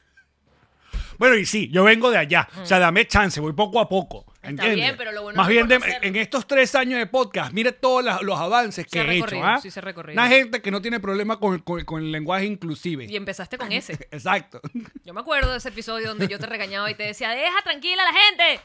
[1.18, 2.48] Bueno, y sí, yo vengo de allá.
[2.61, 4.24] O sea, dame chance, voy poco a poco.
[4.37, 4.77] Está ¿entiendes?
[4.77, 6.09] bien, pero lo bueno Más es bien, de- reconocerlo.
[6.09, 9.24] en estos tres años de podcast, mire todos la- los avances que ha he hecho.
[9.27, 9.59] recorrido, ¿ah?
[9.61, 10.20] sí se ha recorrido.
[10.20, 13.07] Una gente que no tiene problema con, con- con el lenguaje inclusive.
[13.07, 13.92] Y empezaste con ese.
[14.11, 14.61] Exacto.
[15.05, 18.03] Yo me acuerdo de ese episodio donde yo te regañaba y te decía, deja tranquila
[18.03, 18.61] a la gente.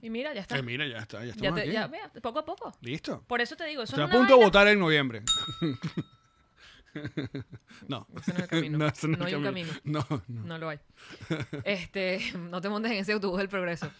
[0.00, 0.56] Y mira, ya está.
[0.56, 1.72] Eh, mira, ya está, ya Ya, estamos te- aquí.
[1.72, 2.72] ya, vea, poco a poco.
[2.80, 3.22] Listo.
[3.26, 5.22] Por eso te digo, eso Estoy a es una punto de vaina- votar en noviembre.
[7.88, 8.06] no.
[8.16, 8.78] Ese no es el camino.
[8.78, 9.72] No hay el un camino.
[9.84, 10.42] No, no.
[10.44, 10.78] No lo hay.
[11.64, 13.90] Este, no te montes en ese autobús del progreso.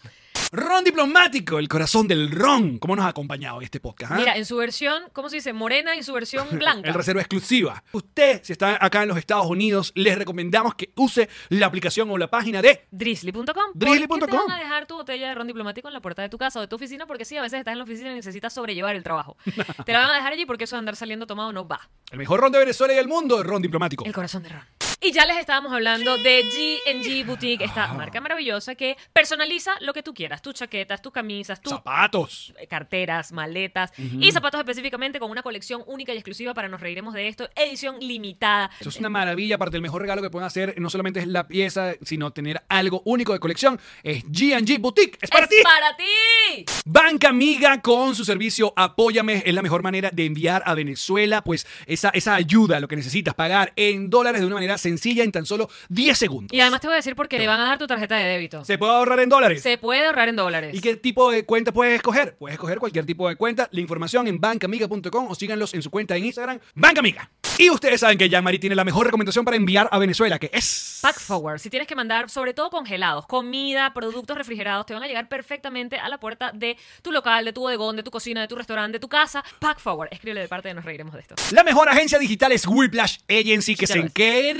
[0.50, 2.78] Ron diplomático, el corazón del ron.
[2.78, 4.12] ¿Cómo nos ha acompañado este podcast?
[4.12, 4.16] ah?
[4.16, 5.52] Mira, en su versión, ¿cómo se dice?
[5.52, 6.88] Morena y su versión blanca.
[6.88, 7.84] El reserva exclusiva.
[7.92, 12.16] Usted, si está acá en los Estados Unidos, les recomendamos que use la aplicación o
[12.16, 13.44] la página de Drizzly.com.
[13.74, 14.18] Drizzly.com.
[14.18, 16.30] ¿Por qué te van a dejar tu botella de ron diplomático en la puerta de
[16.30, 17.06] tu casa o de tu oficina?
[17.06, 19.36] Porque sí, a veces estás en la oficina y necesitas sobrellevar el trabajo.
[19.84, 21.90] te la van a dejar allí porque eso de andar saliendo tomado no va.
[22.10, 24.06] el mejor ron de Venezuela y del mundo, ron diplomático.
[24.06, 24.62] El corazón de ron.
[25.00, 30.02] Y ya les estábamos hablando de G&G Boutique, esta marca maravillosa que personaliza lo que
[30.02, 32.52] tú quieras, tus chaquetas, tus camisas, tus Zapatos.
[32.68, 37.28] carteras, maletas y zapatos específicamente con una colección única y exclusiva para nos reiremos de
[37.28, 38.70] esto, edición limitada.
[38.80, 39.54] Eso es una maravilla.
[39.54, 43.00] Aparte, el mejor regalo que pueden hacer no solamente es la pieza, sino tener algo
[43.04, 43.80] único de colección.
[44.02, 45.16] Es G&G Boutique.
[45.20, 45.56] ¡Es para ¡Es ti!
[45.62, 46.64] para ti!
[46.84, 51.68] Banca Amiga con su servicio Apóyame es la mejor manera de enviar a Venezuela pues
[51.86, 55.46] esa, esa ayuda, lo que necesitas pagar en dólares de una manera sencilla en tan
[55.46, 56.52] solo 10 segundos.
[56.56, 58.64] Y además te voy a decir porque te van a dar tu tarjeta de débito.
[58.64, 59.62] ¿Se puede ahorrar en dólares?
[59.62, 60.74] Se puede ahorrar en dólares.
[60.74, 62.36] ¿Y qué tipo de cuenta puedes escoger?
[62.36, 63.68] Puedes escoger cualquier tipo de cuenta.
[63.72, 67.30] La información en bancamiga.com o síganlos en su cuenta en Instagram, Bancamiga.
[67.60, 71.00] Y ustedes saben que Jean-Marie tiene la mejor recomendación para enviar a Venezuela, que es...
[71.02, 75.08] Pack Forward, si tienes que mandar, sobre todo congelados, comida, productos refrigerados, te van a
[75.08, 78.46] llegar perfectamente a la puerta de tu local, de tu bodegón, de tu cocina, de
[78.46, 79.44] tu restaurante, de tu casa.
[79.58, 81.34] Pack Forward, escríbele de parte de Nos Reiremos de esto.
[81.50, 84.52] La mejor agencia digital es Whiplash Agency, que se encarga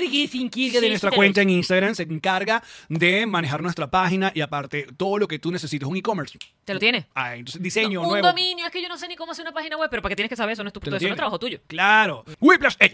[0.80, 5.28] de nuestra cuenta en Instagram, se encarga de manejar nuestra página y aparte todo lo
[5.28, 6.36] que tú necesites, un e-commerce.
[6.64, 7.06] ¿Te lo tiene?
[7.14, 8.26] Ah, entonces diseño un nuevo.
[8.26, 10.16] dominio, es que yo no sé ni cómo hacer una página web, pero ¿para qué
[10.16, 10.64] tienes que saber eso?
[10.64, 11.60] No es tu lo eso no es trabajo tuyo.
[11.68, 12.24] Claro.
[12.40, 12.87] Whiplash Agency.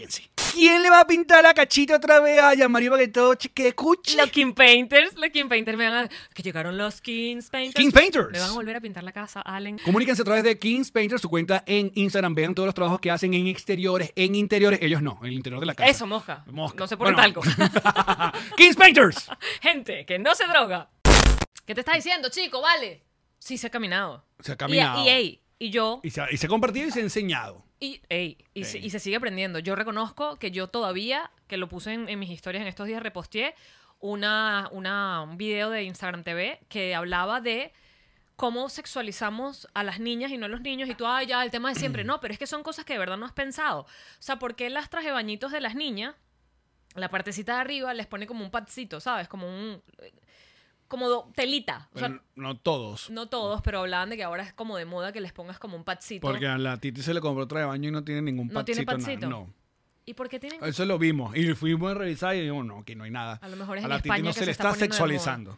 [0.53, 3.67] ¿Quién le va a pintar la cachita otra vez a Jean-Marie para que todo que
[3.67, 4.15] escuche?
[4.15, 6.09] Los King Painters, los King Painters me van a...
[6.33, 7.75] Que llegaron los Kings Painters.
[7.83, 8.29] King Painters.
[8.31, 9.77] Me van a volver a pintar la casa, Allen.
[9.79, 12.33] Comuníquense a través de Kings Painter, su cuenta en Instagram.
[12.35, 14.79] Vean todos los trabajos que hacen en exteriores, en interiores.
[14.81, 15.89] Ellos no, en el interior de la casa.
[15.91, 16.43] Eso, mosca.
[16.47, 16.77] Mosca.
[16.79, 17.33] No se pone Bueno.
[17.33, 17.41] talco.
[18.57, 19.29] Kings Painters.
[19.61, 20.89] Gente, que no se droga.
[21.65, 22.61] ¿Qué te está diciendo, chico?
[22.61, 23.03] Vale.
[23.39, 24.23] Sí, se ha caminado.
[24.39, 25.03] Se ha Y- caminado.
[25.09, 25.99] Y, y yo...
[26.03, 27.64] Y se, ha, y se ha compartido y se ha enseñado.
[27.79, 29.59] Y, ey, y, se, y se sigue aprendiendo.
[29.59, 33.03] Yo reconozco que yo todavía, que lo puse en, en mis historias en estos días,
[33.03, 33.53] reposteé
[33.99, 37.73] una, una, un video de Instagram TV que hablaba de
[38.35, 40.89] cómo sexualizamos a las niñas y no a los niños.
[40.89, 42.03] Y tú, ay, ya, el tema de siempre.
[42.05, 43.81] No, pero es que son cosas que de verdad no has pensado.
[43.81, 43.87] O
[44.19, 46.15] sea, ¿por qué las traje bañitos de las niñas,
[46.93, 49.27] la partecita de arriba les pone como un padcito, ¿sabes?
[49.27, 49.81] Como un...
[50.87, 51.89] Como telita.
[51.93, 53.09] O sea, Pero no todos.
[53.09, 55.75] no todos, pero hablaban de que ahora es como de moda que les pongas como
[55.75, 56.21] un padcito.
[56.27, 58.63] Porque a la Titi se le compró otra de baño y no tiene ningún ¿No
[58.63, 59.27] tiene patcito?
[59.27, 59.51] No.
[60.05, 61.35] ¿Y por qué tienen Eso lo vimos.
[61.35, 63.39] Y fuimos a revisar y dijimos, no, que no hay nada.
[63.41, 64.73] A lo mejor es a en la Titi España no que se se le está
[64.75, 65.57] sexualizando.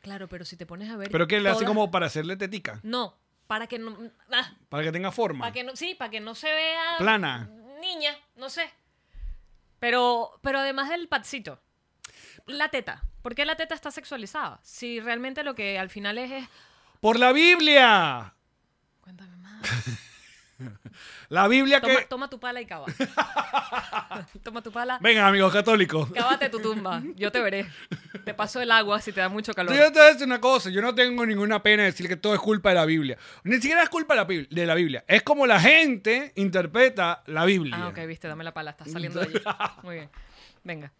[0.00, 1.10] Claro, pero si te pones a ver.
[1.10, 2.78] Pero que le hace como para hacerle tetica.
[2.82, 3.96] No, para que no.
[4.30, 5.40] ah, Para que tenga forma.
[5.40, 5.74] para que no.
[5.76, 6.98] Sí, para que no se vea.
[6.98, 7.48] Plana.
[7.80, 8.70] Niña, no sé.
[9.78, 11.58] Pero, pero además del patcito.
[12.46, 13.02] La teta.
[13.24, 14.60] ¿Por qué la teta está sexualizada?
[14.62, 16.30] Si realmente lo que al final es.
[16.30, 16.44] es
[17.00, 18.34] ¡Por la Biblia!
[19.00, 19.62] cuéntame más.
[21.30, 22.04] La Biblia Toma, que...
[22.04, 22.84] toma tu pala y cava.
[24.44, 26.08] toma tu pala, Vengan, amigos católicos.
[26.12, 27.02] cávate tu tumba.
[27.16, 27.66] Yo te veré.
[28.24, 29.74] Te paso el agua si te da mucho calor.
[29.74, 32.16] Yo te voy a decir una cosa, yo no tengo ninguna pena de decir que
[32.16, 33.16] todo es culpa de la Biblia.
[33.42, 35.04] Ni siquiera es culpa de la, Biblia- de la Biblia.
[35.08, 37.76] Es como la gente interpreta la Biblia.
[37.80, 39.40] Ah, ok, viste, dame la pala, estás saliendo de allí.
[39.82, 40.10] Muy bien.
[40.62, 40.92] Venga.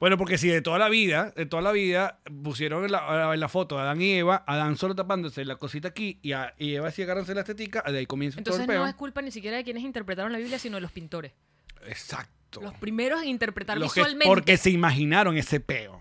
[0.00, 3.40] Bueno, porque si de toda la vida, de toda la vida, pusieron en la, en
[3.40, 6.74] la foto a Adán y Eva, Adán solo tapándose la cosita aquí y, a, y
[6.74, 8.88] Eva así agarrándose la estetica, de ahí comienza Entonces todo el no peo.
[8.90, 11.32] es culpa ni siquiera de quienes interpretaron la Biblia, sino de los pintores.
[11.86, 12.60] Exacto.
[12.60, 14.26] Los primeros en interpretar Los que- visualmente.
[14.28, 16.00] porque se imaginaron ese peo.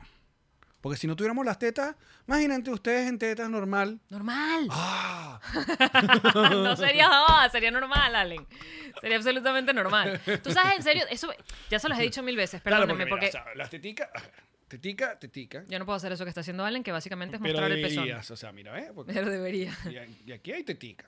[0.88, 1.98] Porque si no tuviéramos las tetas,
[2.30, 4.00] imagínate ustedes en tetas normal.
[4.10, 4.70] Normal.
[4.72, 5.38] Ah,
[6.34, 8.48] no sería ah, sería normal, Allen.
[9.02, 10.22] Sería absolutamente normal.
[10.42, 11.30] Tú sabes, en serio, eso
[11.70, 13.70] ya se los he dicho mil veces, claro, perdónenme, porque, porque, mira, o sea, las
[13.70, 14.08] teticas,
[14.70, 15.66] tetica, tetica.
[15.68, 17.82] yo no puedo hacer eso que está haciendo Allen, que básicamente es Pero mostrar el
[17.82, 18.06] pezón.
[18.06, 18.92] deberías, o sea, mira, ¿eh?
[18.96, 19.78] Porque- Pero debería.
[20.26, 21.06] y, aquí hay tetica.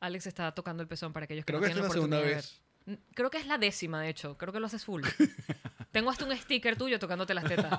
[0.00, 2.20] Alex está tocando el pezón para aquellos que Creo no que tienen es la oportunidad
[2.42, 2.58] segunda.
[2.58, 2.71] N-
[3.14, 4.36] Creo que es la décima, de hecho.
[4.36, 5.02] Creo que lo haces full.
[5.92, 7.78] Tengo hasta un sticker tuyo tocándote las tetas.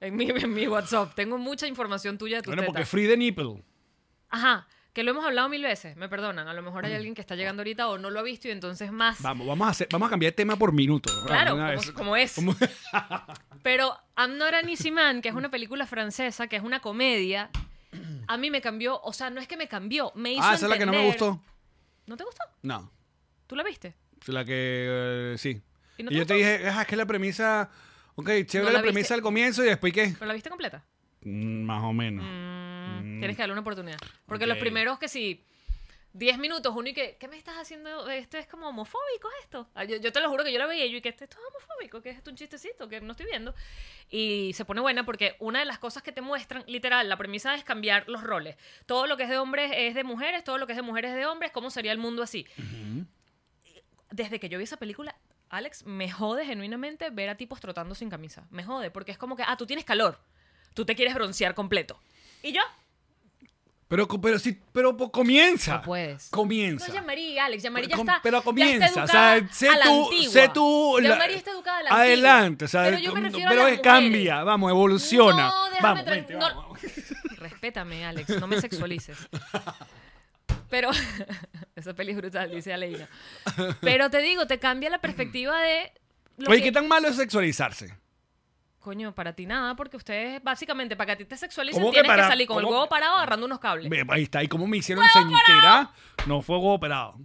[0.00, 1.14] En mi, en mi WhatsApp.
[1.14, 2.88] Tengo mucha información tuya de tus Bueno, porque tetas.
[2.90, 3.62] free the nipple.
[4.30, 4.66] Ajá.
[4.92, 5.96] Que lo hemos hablado mil veces.
[5.96, 6.48] Me perdonan.
[6.48, 8.50] A lo mejor hay alguien que está llegando ahorita o no lo ha visto y
[8.50, 9.20] entonces más.
[9.22, 11.10] Vamos, vamos a hacer, vamos a cambiar de tema por minuto.
[11.26, 11.90] Claro, como, vez.
[11.92, 12.34] como es.
[12.34, 12.56] Como-
[13.62, 17.50] Pero I'm Not an Easy Man, que es una película francesa, que es una comedia,
[18.26, 20.66] a mí me cambió, o sea, no es que me cambió, me hizo ah, esa
[20.66, 21.40] es la que no me gustó.
[22.06, 22.42] ¿No te gustó?
[22.62, 22.90] No.
[23.46, 23.94] ¿Tú la viste?
[24.22, 25.60] Es La que eh, sí.
[25.98, 26.34] ¿Y no y te yo te gustó?
[26.34, 27.70] dije, ah, es que la premisa.
[28.16, 29.14] Ok, chévere ¿No la, la premisa viste?
[29.14, 30.12] al comienzo y después qué.
[30.14, 30.84] ¿Pero la viste completa?
[31.22, 32.24] Mm, Más o menos.
[32.26, 33.98] Mm, Tienes que darle una oportunidad.
[34.26, 34.48] Porque Ok.
[34.48, 35.44] los primeros que sí,
[36.12, 38.08] 10 minutos, uno y que, ¿qué me estás haciendo?
[38.10, 39.68] Esto es como homofóbico esto.
[39.74, 41.24] Ah, Yo, yo te lo juro que yo la veía y yo y que esto
[41.24, 43.54] es homofóbico, que es esto un chistecito, que no estoy viendo.
[44.10, 47.54] Y se pone buena porque una de las cosas que te muestran, literal, la premisa
[47.54, 48.56] es cambiar los roles.
[48.86, 51.12] Todo lo que es de hombres es de mujeres, todo lo que es de mujeres
[51.12, 52.44] es de hombres, ¿cómo sería el mundo así?
[54.10, 55.14] Desde que yo vi esa película,
[55.48, 58.46] Alex, me jode genuinamente ver a tipos trotando sin camisa.
[58.50, 60.18] Me jode, porque es como que, ah, tú tienes calor,
[60.74, 61.98] tú te quieres broncear completo.
[62.42, 62.60] ¿Y yo?
[63.88, 65.78] Pero, pero sí, pero comienza.
[65.78, 66.28] No puedes.
[66.30, 66.86] Comienza.
[66.86, 68.20] No, Yamari, Alex, Yamari ya Com- está.
[68.22, 70.32] pero ya comienza, está o sea, educada sé a la tú, antigua.
[70.32, 71.00] sé tú.
[71.02, 72.04] Yamari está educada a la antigua.
[72.04, 75.48] Adelante, o sea, pero yo me refiero pero a las es- cambia, vamos, evoluciona.
[75.48, 76.38] No, déjame vamos, vente, no.
[76.40, 76.80] vamos.
[77.36, 79.18] Respétame, Alex, no me sexualices.
[80.70, 80.90] Pero
[81.76, 83.08] esa peli es brutal, dice Aleina.
[83.80, 85.92] Pero te digo, te cambia la perspectiva de
[86.38, 87.94] lo Oye, que- ¿qué tan malo es sexualizarse?
[88.78, 92.00] Coño, para ti nada, porque ustedes, básicamente, para que a ti te sexualicen, ¿Cómo que
[92.00, 93.92] tienes que, salir con el huevo parado agarrando unos cables.
[94.08, 95.92] Ahí está, y cómo me hicieron entera.
[96.26, 97.18] No fue huevo operado.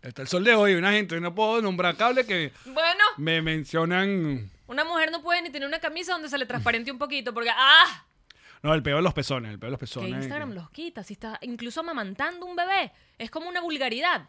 [0.00, 4.50] Está el sol de hoy, una gente, no puedo nombrar cable que Bueno, me mencionan.
[4.66, 7.50] una mujer no puede ni tener una camisa donde se le transparente un poquito, porque
[7.50, 8.06] ¡ah!
[8.62, 10.10] No, el peor de los pezones, el peor de los Que pezones.
[10.22, 12.92] Instagram los quita, si está incluso amamantando un bebé.
[13.18, 14.28] Es como una vulgaridad.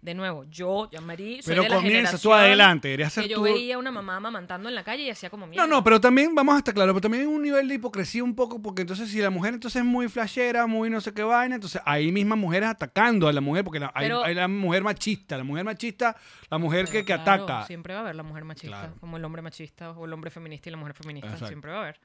[0.00, 3.38] De nuevo, yo, Jean-Marie, soy Pero de la comienza tú adelante, deberías ser que yo
[3.38, 5.66] tú- veía una mamá amamantando en la calle y hacía como mierda.
[5.66, 8.22] No, no, pero también, vamos a estar claros, pero también hay un nivel de hipocresía
[8.22, 11.24] un poco, porque entonces si la mujer entonces es muy flashera, muy no sé qué
[11.24, 14.46] vaina, entonces hay mismas mujeres atacando a la mujer, porque la- hay, Pero- hay la
[14.46, 16.16] mujer machista, la mujer machista,
[16.48, 17.66] la mujer que, que Claro, ataca.
[17.66, 18.94] Siempre va a haber la mujer machista, Claro.
[19.00, 21.26] como el hombre machista o el hombre feminista y la mujer feminista.
[21.28, 21.48] Exacto.
[21.48, 22.00] Siempre va a haber.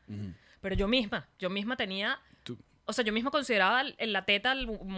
[0.63, 2.19] Pero yo misma, yo misma tenía.
[2.43, 4.55] Tú- O sea, yo misma consideraba la teta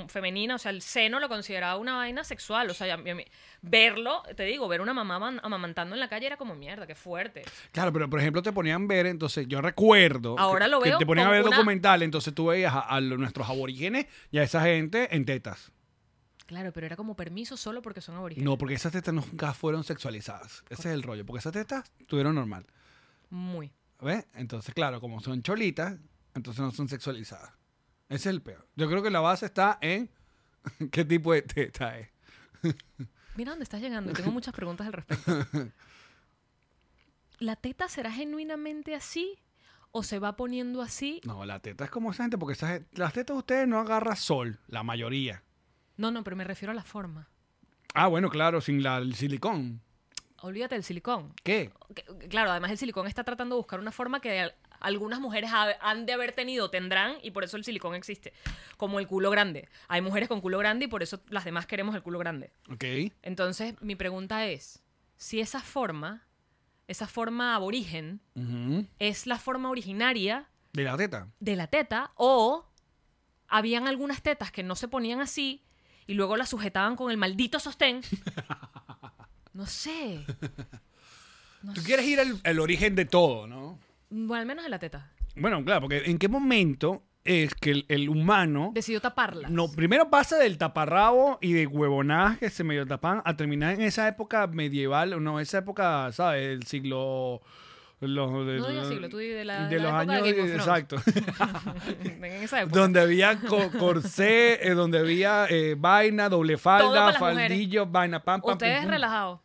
[0.10, 2.70] femenina, o sea, el seno lo consideraba una vaina sexual.
[2.70, 2.98] O sea,
[3.64, 6.94] verlo, te digo, ver una mamá aman- amamantando en la calle era como mierda, qué
[6.96, 7.44] fuerte.
[7.72, 10.98] Claro, pero por ejemplo te ponían ver, entonces yo recuerdo Ahora que, lo que veo
[11.00, 14.62] te ponían a ver una- documentales, entonces tú veías a, nuestros aborígenes y a esa
[14.62, 15.72] gente en tetas.
[16.46, 18.46] Claro, pero era como permiso solo porque son aborígenes.
[18.46, 20.64] No, porque esas tetas nunca fueron sexualizadas.
[20.70, 22.68] Ese es el rollo, porque esas tetas tuvieron normal.
[23.32, 23.72] Muy.
[24.06, 24.24] ¿Ves?
[24.36, 25.98] Entonces, claro, como son cholitas,
[26.36, 27.52] entonces no son sexualizadas.
[28.08, 28.68] Ese es el peor.
[28.76, 30.12] Yo creo que la base está en
[30.92, 32.10] qué tipo de teta es.
[33.36, 35.48] Mira dónde estás llegando tengo muchas preguntas al respecto.
[37.40, 39.40] ¿La teta será genuinamente así
[39.92, 41.20] o se va poniendo así?
[41.26, 44.60] No, la teta es como esa gente, porque las tetas de ustedes no agarra sol,
[44.68, 45.44] la mayoría.
[45.98, 47.28] No, no, pero me refiero a la forma.
[47.96, 49.82] Ah, bueno, claro, sin la, el silicón.
[50.42, 51.34] Olvídate del silicón.
[51.44, 51.72] ¿Qué?
[52.30, 55.76] Claro, además el silicón está tratando de buscar una forma que al- algunas mujeres ha-
[55.82, 58.34] han de haber tenido, tendrán, y por eso el silicón existe.
[58.78, 59.68] Como el culo grande.
[59.88, 62.52] Hay mujeres con culo grande y por eso las demás queremos el culo grande.
[62.70, 62.84] Ok.
[63.24, 64.84] Entonces, mi pregunta es,
[65.18, 66.28] si esa forma,
[66.88, 68.20] esa forma aborigen,
[69.00, 71.30] es la forma originaria De la teta.
[71.40, 72.68] de la teta, o
[73.48, 75.64] habían algunas tetas que no se ponían así
[76.06, 78.02] y luego las sujetaban con el maldito sostén.
[79.56, 80.24] No sé.
[81.64, 81.88] No Tú sé.
[81.88, 83.80] quieres ir al, al origen de todo, ¿no?
[84.12, 85.10] Bueno, al menos de la teta.
[85.36, 89.50] Bueno, claro, porque ¿en qué momento es que el, el humano Decidió taparlas.
[89.50, 93.82] no, primero pasa del taparrabo y de huevonadas que se medio tapan a terminar en
[93.82, 96.44] esa época medieval, no, esa época, ¿sabes?
[96.50, 97.42] El siglo...
[98.02, 100.98] Los, de, No digas siglo, tú di de la- de los de años, exacto.
[102.04, 102.80] en esa época.
[102.80, 108.52] donde había co- corsé, eh, donde había eh, vaina, doble falda, faldillo, vaina, pam, pam,
[108.52, 109.40] Ustedes relajados.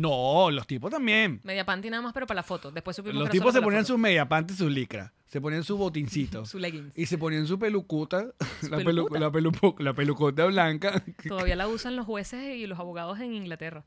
[0.00, 1.40] No, los tipos también.
[1.42, 2.70] Media panty nada más, pero para la foto.
[2.70, 5.10] Después supimos Los tipos se ponían sus mediapantes, sus licras.
[5.26, 6.48] Se ponían sus botincitos.
[6.50, 6.96] Su leggings.
[6.96, 8.26] Y se ponían su pelucuta,
[8.70, 9.20] la, pelu- pelucuta.
[9.20, 11.02] la, pelu- la pelucota blanca.
[11.28, 13.84] Todavía la usan los jueces y los abogados en Inglaterra.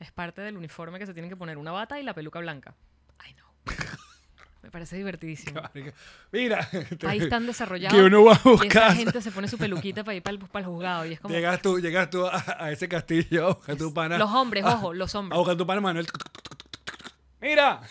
[0.00, 2.74] Es parte del uniforme que se tienen que poner una bata y la peluca blanca.
[3.18, 3.44] Ay, no.
[4.64, 5.60] Me parece divertidísimo.
[6.32, 6.66] Mira,
[7.00, 7.94] País tan desarrollado.
[7.94, 8.66] que uno va a buscar.
[8.84, 11.04] esa gente se pone su peluquita para ir para el, para el juzgado.
[11.06, 11.34] Y es como.
[11.34, 14.16] Llegas tú, llegas tú a, a ese castillo, a buscar tu pana.
[14.16, 15.36] Los hombres, a- ojo, los A hombres.
[15.38, 16.06] buscar tu pana Manuel.
[17.42, 17.82] Mira,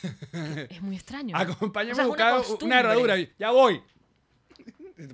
[0.68, 1.38] Es muy extraño.
[1.38, 3.16] acompáñame O sea, a buscar una, herradura.
[3.38, 3.84] Ya voy.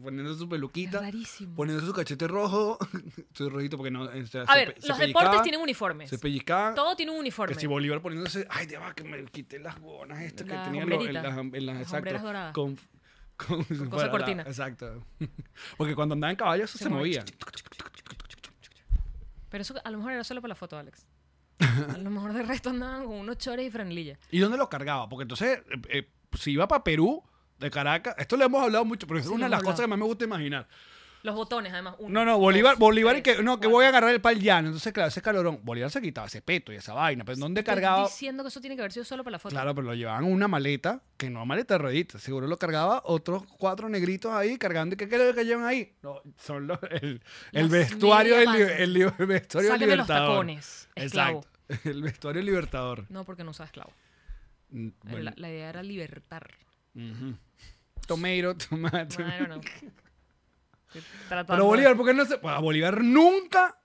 [0.04, 1.56] Poniendo su peluquita, rarísimo.
[1.56, 2.78] poniendo su cachete rojo,
[3.34, 4.04] su rojito porque no.
[4.04, 6.10] o sea, A se ver, pe- se los pellizcaba, deportes tienen uniformes.
[6.10, 6.74] Se pellizcaba.
[6.76, 7.56] Todo tiene un Que uniforme.
[7.56, 10.84] si Bolívar poniéndose, ay, ya va, que me quité las bonas estas que Las tenía
[10.84, 11.24] en las, en las-
[11.66, 12.54] Las exacto, hombreras doradas.
[12.54, 12.78] Con,
[13.38, 14.44] con, cosa cortina.
[14.44, 15.06] exacto.
[15.78, 17.24] Porque cuando andaba en caballo eso se, movía.
[19.50, 21.06] Pero eso a lo mejor era solo para la foto, Alex.
[21.60, 24.18] A lo mejor de resto andaban con unos chores y franelilla.
[24.32, 25.10] ¿Y dónde lo cargaba?
[25.10, 27.24] Porque entonces, eh, eh, si iba para Perú,
[27.60, 29.88] de Caracas, esto lo hemos hablado mucho, pero es Sí, una de las cosas que
[29.88, 30.68] más me gusta imaginar.
[31.22, 31.96] Los botones, además.
[32.00, 34.22] Uno, No, no, Bolívar, dos, Bolívar y tres, que, no, que voy a agarrar el
[34.22, 34.70] pal llano.
[34.70, 37.74] Entonces, claro, ese calorón, Bolívar se quitaba ese peto y esa vaina, pero ¿dónde Estoy
[37.76, 38.04] cargaba?
[38.06, 39.54] diciendo que eso tiene que haber sido solo para la foto.
[39.54, 42.22] Claro, pero lo llevaban una maleta, que no maleta de rueditas.
[42.22, 44.96] Seguro lo cargaba otros cuatro negritos ahí cargando.
[44.96, 45.94] ¿Qué creo que llevan ahí?
[46.02, 47.20] No, son los, el,
[47.68, 50.30] vestuario del el, vestuario del Sáqueme los libertador.
[50.32, 51.40] tacones, esclavo.
[51.40, 51.60] Exacto.
[51.90, 53.06] El vestuario libertador.
[53.10, 53.92] No, porque no usaba esclavo.
[54.70, 56.50] Mm, bueno, La, la idea era libertar.
[58.08, 59.18] Tomato, tomate.
[59.24, 59.62] No, I don't know.
[60.88, 62.38] Estoy tratando Pero Bolívar, ¿por qué no se.?
[62.40, 63.80] Pues a Bolívar nunca.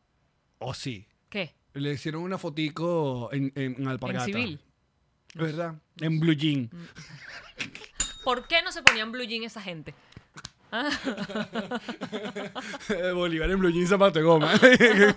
[0.59, 1.07] ¿O sí?
[1.29, 1.55] ¿Qué?
[1.75, 4.25] Le hicieron una fotico en, en, en Alpargata.
[4.25, 4.61] En civil.
[5.35, 5.75] ¿Verdad?
[6.01, 6.71] En blue jean.
[8.25, 9.95] ¿Por qué no se ponían blue jean esa gente?
[13.15, 14.53] Bolívar en blue jean zapato de goma.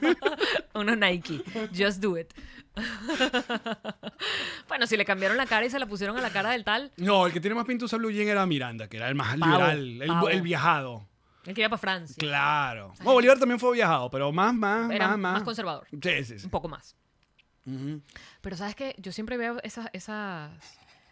[0.73, 1.41] Unos Nike.
[1.75, 2.33] Just do it.
[4.67, 6.91] bueno, si le cambiaron la cara y se la pusieron a la cara del tal,
[6.97, 9.51] no, el que tiene más pintusa blue jean era Miranda, que era el más Pavo,
[9.51, 10.29] liberal, el, pavo.
[10.29, 11.07] el viajado.
[11.45, 12.15] él quería para Francia.
[12.19, 12.93] Claro.
[12.97, 15.43] Bueno, Bolívar también fue viajado, pero más, más, Era más, más, más.
[15.43, 15.87] conservador.
[15.89, 16.45] Sí, sí, sí.
[16.45, 16.95] Un poco más.
[18.41, 20.51] Pero sabes que yo siempre veo esas, esas,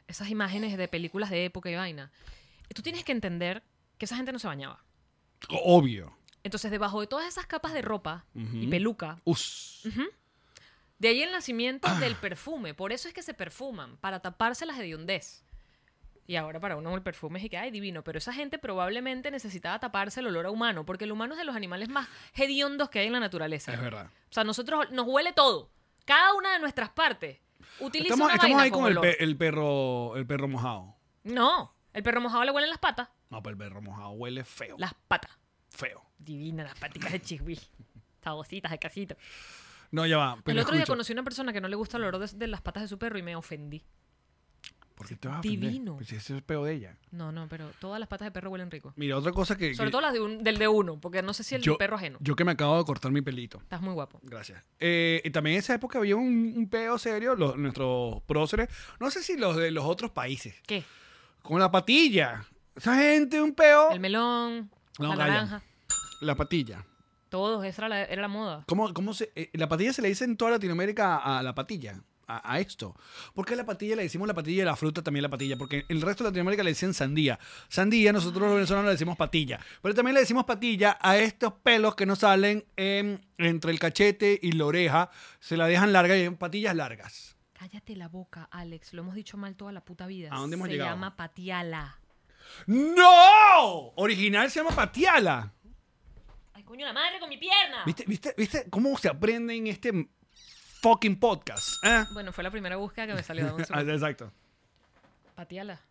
[0.08, 2.12] esas imágenes de películas de época y vaina.
[2.74, 3.62] Tú tienes que entender
[3.98, 4.84] que esa gente no se bañaba.
[5.50, 6.16] Obvio.
[6.44, 9.88] Entonces, debajo de todas esas capas de ropa y peluca, Us.
[11.00, 12.74] de ahí el nacimiento del perfume.
[12.74, 15.44] Por eso es que se perfuman, para taparse las hediondez.
[16.28, 18.04] Y ahora para uno el perfume es y que, ay, divino.
[18.04, 21.46] Pero esa gente probablemente necesitaba taparse el olor a humano, porque el humano es de
[21.46, 23.74] los animales más hediondos que hay en la naturaleza.
[23.74, 24.08] Es verdad.
[24.30, 25.70] O sea, nosotros nos huele todo.
[26.04, 27.40] Cada una de nuestras partes
[27.80, 29.02] utiliza Estamos, una estamos vaina ahí con el, olor.
[29.04, 30.96] pe- el perro el perro mojado.
[31.24, 33.10] No, el perro mojado le huelen las patas.
[33.30, 34.76] No, pero el perro mojado huele feo.
[34.80, 35.32] Las patas.
[35.70, 36.04] Feo.
[36.18, 37.60] Divinas las paticas de chihuí.
[38.24, 39.16] Sabositas de casito.
[39.92, 40.38] No, ya va.
[40.44, 42.38] Pero el otro día conocí a una persona que no le gusta el olor de,
[42.38, 43.84] de las patas de su perro y me ofendí.
[44.96, 45.60] ¿Por qué te vas a ofender?
[45.60, 45.96] Divino.
[45.98, 46.98] Pues si ese es el peo de ella.
[47.12, 48.94] No, no, pero todas las patas de perro huelen rico.
[48.96, 49.76] Mira, otra cosa que...
[49.76, 51.74] Sobre que todo las de un- del de uno, porque no sé si el yo,
[51.74, 52.18] del perro ajeno.
[52.22, 53.58] Yo que me acabo de cortar mi pelito.
[53.60, 54.22] Estás muy guapo.
[54.24, 54.64] Gracias.
[54.80, 58.70] Eh, y también en esa época había un, un peo serio, los, nuestros próceres,
[59.02, 60.86] no sé si los de los otros países, ¿Qué?
[61.42, 62.46] con la patilla.
[62.76, 63.92] Esa gente, un peo.
[63.92, 65.62] El melón, No, la naranja.
[66.22, 66.86] La patilla.
[67.30, 68.64] Todos, esa era la, era la moda.
[68.68, 71.54] ¿Cómo, cómo se, eh, la patilla se le dice en toda Latinoamérica a, a la
[71.56, 72.02] patilla?
[72.28, 72.96] A, a esto.
[73.36, 75.58] ¿Por qué la patilla le decimos la patilla y la fruta también la patilla?
[75.58, 77.38] Porque el resto de Latinoamérica le dicen sandía.
[77.68, 79.60] Sandía, nosotros los venezolanos le decimos patilla.
[79.82, 84.40] Pero también le decimos patilla a estos pelos que nos salen en- entre el cachete
[84.42, 85.12] y la oreja.
[85.40, 87.36] Se la dejan larga y llaman patillas largas.
[87.54, 88.94] Cállate la boca, Alex.
[88.94, 90.30] Lo hemos dicho mal toda la puta vida.
[90.32, 90.92] ¿A dónde hemos Se llegado?
[90.92, 92.00] llama patiala.
[92.68, 93.92] ¡No!
[93.96, 95.52] Original se llama patiala.
[96.54, 97.84] ¡Ay, coño, la madre con mi pierna!
[97.86, 100.08] ¿Viste, viste, ¿Viste cómo se aprende en este
[100.82, 101.68] fucking podcast?
[101.84, 102.06] ¿Eh?
[102.14, 103.46] Bueno, fue la primera búsqueda que me salió.
[103.46, 103.94] dame un Ah, segundo.
[103.94, 104.32] Exacto.
[105.36, 105.82] patiala.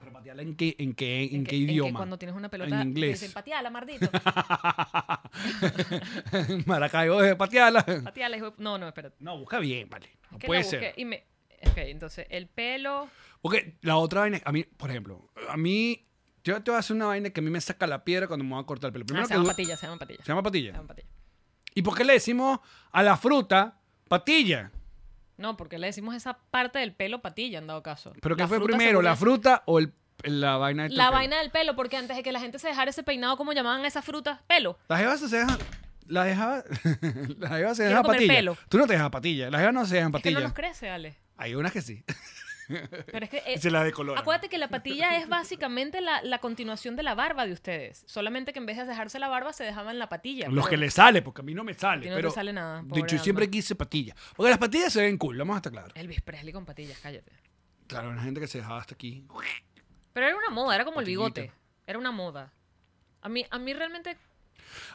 [0.00, 1.98] ¿Pero patiala en qué, en qué, en ¿En qué qué- en qué idioma?
[2.00, 3.20] cuando tienes una pelota, En inglés.
[3.20, 4.10] dicen patiala, mardito.
[6.66, 7.84] Maracaibo de patiala.
[8.04, 9.16] patiala, hijo de- No, no, espérate.
[9.20, 10.10] No, busca bien, vale.
[10.30, 10.80] No Es que puede la ser.
[10.80, 11.24] busqué y me...
[11.64, 13.08] Ok, entonces, el pelo...
[13.42, 16.06] Porque la otra vaina, a mí, por ejemplo, a mí,
[16.44, 18.44] yo te voy a hacer una vaina que a mí me saca la piedra cuando
[18.44, 19.04] me voy a cortar el pelo.
[19.04, 20.22] Ah, Primero se que llama du- patilla, se llama patilla.
[20.22, 20.72] ¿Se llama Se patilla?
[20.72, 21.08] llama patilla.
[21.74, 22.60] ¿Y por qué le decimos
[22.92, 23.78] a la fruta
[24.08, 24.70] patilla?
[25.38, 28.12] No, porque le decimos esa parte del pelo patilla, en dado caso.
[28.22, 29.92] ¿Pero qué fue primero, la fruta o el
[30.24, 32.90] la vaina de La vaina del pelo, porque antes de que la gente se dejara
[32.90, 34.44] ese peinado, ¿cómo llamaban a esa fruta?
[34.46, 34.78] Pelo.
[34.88, 35.58] Las jevas se dejan.
[36.06, 36.64] Las jevas.
[37.38, 38.36] las jevas se dejan comer patillas.
[38.36, 38.56] pelo.
[38.68, 39.50] Tú no te dejas patillas.
[39.50, 40.42] Las jevas no se dejan Es que patillas.
[40.42, 41.16] no nos crece, Ale.
[41.38, 42.04] Hay unas que sí.
[42.68, 43.38] Pero es que.
[43.46, 43.82] eh, Se la.
[43.82, 48.04] Acuérdate que la patilla es básicamente la, la continuación de la barba de ustedes.
[48.06, 50.46] Solamente que en vez de dejarse la barba, se dejaban la patilla.
[50.48, 52.00] Los pero- que le sale, porque a mí no me sale.
[52.00, 54.16] A ti no te pero sale nada, De hecho, yo siempre quise patillas.
[54.36, 55.92] Porque las patillas se ven cool, vamos a estar claros.
[55.94, 57.32] Elvis Presley con patillas, cállate.
[57.86, 59.26] Claro, una gente que se dejaba hasta aquí.
[60.12, 61.52] Pero era una moda, era como el bigote.
[61.86, 62.52] Era una moda.
[63.20, 64.16] A mí, a mí realmente.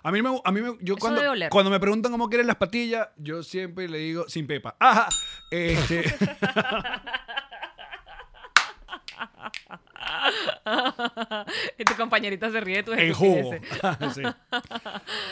[0.02, 2.56] A mí me, a mí me- yo Eso cuando, cuando me preguntan cómo quieren las
[2.56, 4.76] patillas, yo siempre le digo sin pepa.
[4.80, 5.10] Ajá.
[5.52, 6.04] Este,
[11.78, 13.52] y tu compañerita se ríe de tus en jugo.
[14.14, 14.22] Sí.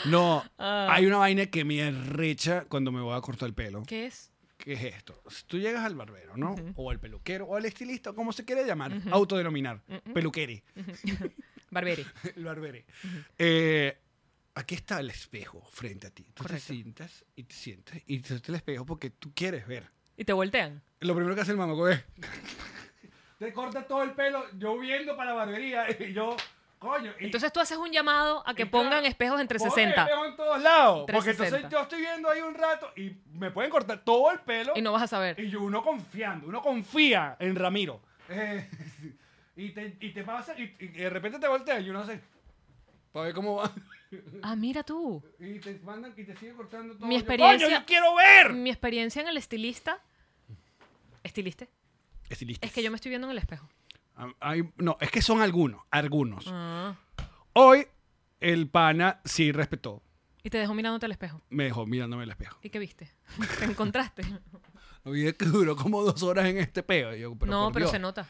[0.06, 0.88] No, Ah.
[0.90, 3.82] hay una vaina que me arrecha cuando me voy a cortar el pelo.
[3.86, 4.32] ¿Qué es?
[4.56, 5.22] ¿Qué es esto?
[5.28, 6.54] Si tú llegas al barbero, ¿no?
[6.76, 9.82] O al peluquero, o al estilista, o como se quiere llamar, autodenominar,
[10.14, 10.64] peluquere,
[11.70, 12.06] Barberi.
[12.36, 12.86] el barbere.
[13.38, 13.98] Eh,
[14.54, 16.24] aquí está el espejo frente a ti.
[16.34, 16.66] Tú Correcto.
[16.68, 19.90] te sientas y te sientas y te sientes el espejo porque tú quieres ver.
[20.16, 20.82] Y te voltean.
[21.00, 22.02] Lo primero que hace el mamaco es...
[23.38, 26.36] Te corta todo el pelo, yo viendo para la barbería y yo...
[26.78, 27.10] Coño.
[27.18, 30.24] y- Entonces tú haces un llamado a que claro, pongan espejos entre Pongan 60 espejo
[30.26, 30.98] en todos lados.
[31.10, 31.56] Porque 360.
[31.56, 34.74] entonces yo estoy viendo ahí un rato y me pueden cortar todo el pelo.
[34.76, 35.40] y no vas a saber.
[35.40, 38.02] Y yo, uno confiando, uno confía en Ramiro.
[38.28, 38.68] Eh,
[39.56, 42.20] y, te, y te pasa, y, y de repente te volteas y uno hace.
[43.10, 43.72] Para ver cómo va.
[44.42, 45.22] Ah, mira tú.
[45.40, 47.06] Y te mandan y te sigue cortando todo.
[47.06, 48.52] Mi Yo, experiencia- ¡Coño, yo quiero ver!
[48.52, 49.98] Mi experiencia en el estilista.
[51.22, 51.70] ¿Estiliste?
[52.28, 52.68] Estilistas.
[52.68, 53.68] Es que yo me estoy viendo en el espejo.
[54.16, 56.44] Ah, hay- no, es que son algunos, algunos.
[56.48, 56.96] Ah.
[57.52, 57.86] Hoy,
[58.40, 60.02] el pana sí respetó.
[60.42, 61.42] Y te dejó mirándote al espejo.
[61.50, 62.58] Me dejó mirándome el espejo.
[62.62, 63.12] ¿Y qué viste?
[63.58, 64.22] ¿Te encontraste?
[65.04, 67.14] Oye, que duró como dos horas en este peo.
[67.14, 67.92] Y yo, pero no, por pero Dios.
[67.92, 68.28] se nota.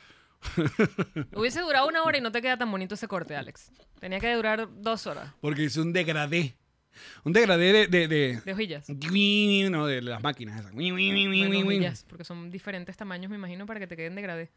[1.34, 3.70] Hubiese durado una hora y no te queda tan bonito ese corte, Alex.
[4.00, 6.56] Tenía que durar dos horas Porque hice un degradé.
[7.24, 7.86] Un degradé de...
[7.86, 8.88] de, de de hojillas.
[8.88, 10.72] no, de las máquinas esas.
[10.72, 14.50] Bueno, hojillas, porque son diferentes tamaños, me imagino, para que te queden degradé.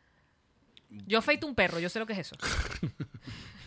[0.90, 2.36] Yo afeito un perro, yo sé lo que es eso.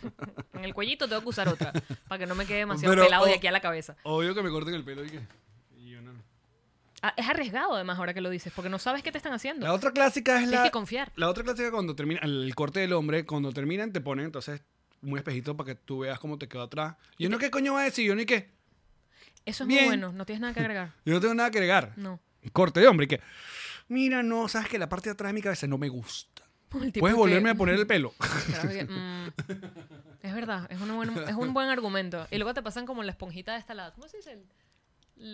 [0.53, 1.71] en el cuellito tengo que usar otra,
[2.07, 3.95] para que no me quede demasiado Pero, pelado de aquí a la cabeza.
[4.03, 5.19] Obvio que me corten el pelo y que...
[5.77, 6.11] y yo no.
[7.01, 9.65] Ah, es arriesgado, además, ahora que lo dices, porque no sabes qué te están haciendo.
[9.65, 10.63] La otra clásica es Tienes la...
[10.65, 11.11] que confiar.
[11.15, 12.19] La otra clásica cuando termina...
[12.21, 14.61] El corte del hombre, cuando terminan te ponen entonces
[15.01, 16.95] un espejito para que tú veas cómo te quedó atrás.
[17.17, 18.05] Y yo no, ¿qué coño va a decir?
[18.07, 18.51] Yo ni qué.
[19.45, 19.81] Eso es Bien.
[19.81, 20.91] muy bueno, no tienes nada que agregar.
[21.05, 21.93] Yo no tengo nada que agregar.
[21.97, 22.19] No.
[22.51, 23.19] Corte de hombre que...
[23.89, 26.43] Mira, no, sabes que la parte de atrás de mi cabeza no me gusta.
[26.69, 28.13] Puedes que- volverme a poner el pelo.
[28.17, 29.27] Que, mm,
[30.21, 32.27] es verdad, es, una buena- es un buen argumento.
[32.31, 33.93] Y luego te pasan como la esponjita de esta lado.
[33.93, 34.31] ¿Cómo se dice?
[34.33, 34.45] El,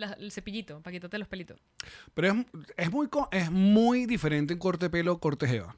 [0.00, 1.58] la- el cepillito, para quitarte los pelitos.
[2.14, 2.46] Pero es,
[2.76, 5.76] es, muy, es muy diferente en corte de pelo, corte jeva.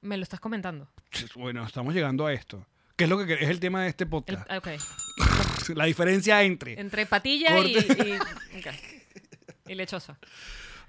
[0.00, 0.88] Me lo estás comentando.
[1.34, 2.64] Bueno, estamos llegando a esto.
[2.96, 4.46] ¿Qué es lo que es el tema de este El- podcast?
[5.74, 6.80] La diferencia entre...
[6.80, 8.20] Entre patilla y, Corte.
[8.52, 8.66] y, ok.
[9.68, 10.18] y lechosa.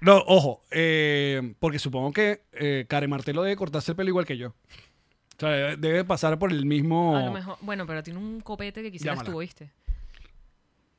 [0.00, 4.36] No, ojo, eh, porque supongo que eh, Karen Martelo debe cortarse el pelo igual que
[4.36, 4.48] yo.
[4.48, 7.16] O sea, debe, pasar por el mismo...
[7.16, 7.58] A lo mejor.
[7.60, 9.30] Bueno, pero tiene un copete que quisieras Llámala.
[9.32, 9.70] tú, ¿oíste?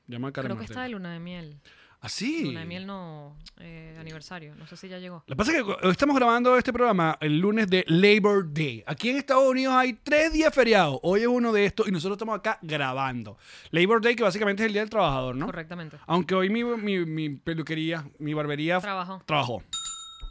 [0.08, 1.60] Llama a Karen Creo que está de luna de miel.
[2.00, 2.44] ¿Ah, sí?
[2.46, 3.36] Luna de miel no.
[3.60, 4.54] eh, aniversario.
[4.56, 5.24] No sé si ya llegó.
[5.26, 8.84] Lo que pasa es que hoy estamos grabando este programa el lunes de Labor Day.
[8.86, 11.00] Aquí en Estados Unidos hay tres días feriados.
[11.02, 13.38] Hoy es uno de estos y nosotros estamos acá grabando.
[13.72, 15.48] Labor Day, que básicamente es el Día del Trabajador, ¿no?
[15.48, 15.98] Correctamente.
[16.06, 19.22] Aunque hoy mi, mi- mi peluquería, mi barbería Trabajó.
[19.26, 19.64] trabajó.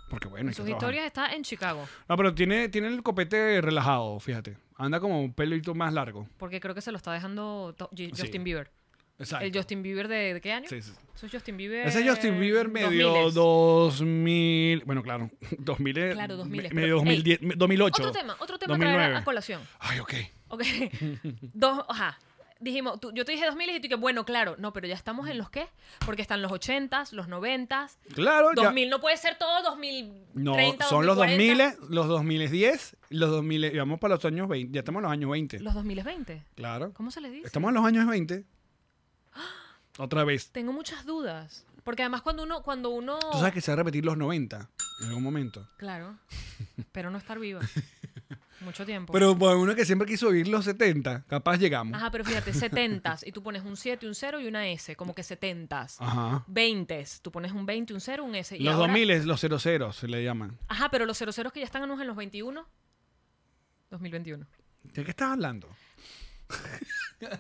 [0.09, 1.85] Porque bueno, Sus historias está en Chicago.
[2.09, 4.57] No, pero tiene, tiene el copete relajado, fíjate.
[4.77, 6.29] Anda como un pelito más largo.
[6.37, 8.11] Porque creo que se lo está dejando Sí.
[8.17, 8.71] Justin Bieber.
[9.19, 9.47] Exacto.
[9.47, 10.69] ¿El Justin Bieber de, de qué año?
[10.69, 10.93] Sí, sí.
[11.15, 11.87] Eso es Justin Bieber.
[11.87, 13.33] Ese Justin Bieber medio 2000s.
[13.33, 14.85] 2000.
[14.85, 15.31] Bueno, claro.
[15.59, 15.99] 2000.
[15.99, 18.03] es- Claro, 2000, me- Medio 2010, 2008.
[18.03, 19.05] Otro tema, otro tema 2009.
[19.05, 19.63] traer a colación.
[19.79, 20.15] Ay, ok.
[20.49, 20.63] Ok.
[21.55, 22.19] Dos, ajá.
[22.59, 24.57] Dijimos, tú- yo te dije 2000 y tú que bueno, claro.
[24.59, 25.67] No, pero ya estamos en los qué?
[26.07, 27.99] Porque están los 80s, los 90s.
[28.15, 28.65] Claro, ya.
[28.65, 31.65] 2000 no puede ser todo 2030, No, son los 2040.
[31.81, 34.73] 2000, los 2010, los 2000, y vamos para los años 20.
[34.75, 35.61] Ya estamos en los años 20.
[35.61, 36.43] Los 2020.
[36.55, 36.93] Claro.
[36.95, 37.47] ¿Cómo se les dice?
[37.47, 38.45] Estamos en los años 20.
[39.99, 40.51] Otra vez.
[40.53, 41.65] Tengo muchas dudas.
[41.85, 43.19] Porque además cuando uno, cuando uno.
[43.19, 44.69] Tú sabes que se va a repetir los 90
[45.03, 45.69] en algún momento.
[45.77, 46.19] Claro.
[46.93, 47.61] Pero no estar viva.
[48.61, 49.13] Mucho tiempo.
[49.13, 51.95] Pero para uno que siempre quiso vivir los 70, capaz llegamos.
[51.95, 53.23] Ajá, pero fíjate, 70s.
[53.27, 54.97] Y tú pones un 7, un 0 y una S.
[54.97, 55.97] Como que 70s.
[56.01, 56.45] Ajá.
[56.49, 57.21] 20s.
[57.23, 58.57] Tú pones un 20, un 0, un S.
[58.57, 60.59] Y Los ahora- 2000 es los 00 se le llaman.
[60.69, 62.67] Ajá, pero los 00 que ya están en los 21.
[63.91, 64.47] 2021.
[64.85, 65.69] ¿De qué estás hablando?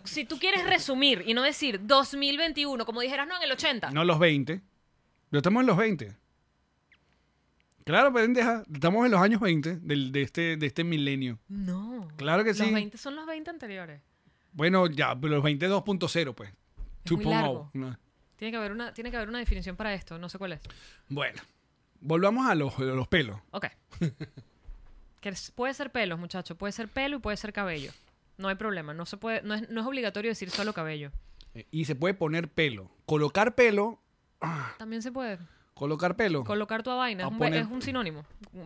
[0.04, 3.90] Si tú quieres resumir y no decir 2021, como dijeras, no, en el 80.
[3.90, 4.62] No los 20.
[5.30, 6.16] Ya estamos en los 20.
[7.84, 8.64] Claro, pendeja.
[8.72, 11.38] Estamos en los años 20 del, de, este, de este milenio.
[11.48, 12.08] No.
[12.16, 12.62] Claro que sí.
[12.62, 14.00] Los 20 son los 20 anteriores.
[14.52, 16.50] Bueno, ya, pero los 20 2.0, pues.
[17.04, 17.70] Es muy 2.0, largo.
[17.74, 17.96] ¿no?
[18.36, 20.60] Tiene que, haber una, tiene que haber una definición para esto, no sé cuál es.
[21.08, 21.40] Bueno,
[22.00, 23.38] volvamos a los, a los pelos.
[23.50, 23.66] Ok.
[25.20, 26.56] que puede ser pelo, muchacho.
[26.56, 27.92] Puede ser pelo y puede ser cabello.
[28.38, 28.92] No hay problema.
[28.94, 31.10] No, se puede, no, es, no es obligatorio decir solo cabello.
[31.54, 32.90] Eh, Y se puede poner pelo.
[33.06, 34.00] Colocar pelo.
[34.78, 35.38] También se puede.
[35.74, 36.44] Colocar pelo.
[36.44, 37.24] Colocar tu vaina.
[37.24, 38.24] A Es un, poner- es un sinónimo.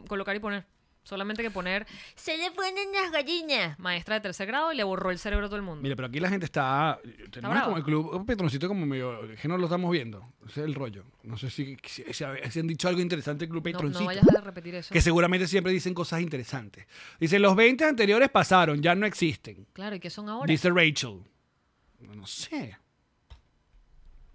[0.09, 0.65] Colocar y poner.
[1.03, 1.87] Solamente que poner.
[2.15, 3.79] Se le ponen las gallinas.
[3.79, 5.83] Maestra de tercer grado y le borró el cerebro a todo el mundo.
[5.83, 7.01] Mira, pero aquí la gente está.
[7.31, 9.19] Tenemos como el club un Petroncito como medio.
[9.41, 10.33] Que no lo estamos viendo.
[10.47, 11.05] Ese es el rollo.
[11.23, 14.01] No sé si, si, si- si han dicho algo interesante el club no, Petroncito.
[14.01, 14.93] no vayas a repetir eso.
[14.93, 16.87] que seguramente siempre dicen cosas interesantes.
[17.19, 19.67] Dice: Los 20 anteriores pasaron, ya no existen.
[19.73, 20.47] Claro, ¿y qué son ahora?
[20.51, 21.21] Dice Rachel.
[22.01, 22.77] No sé.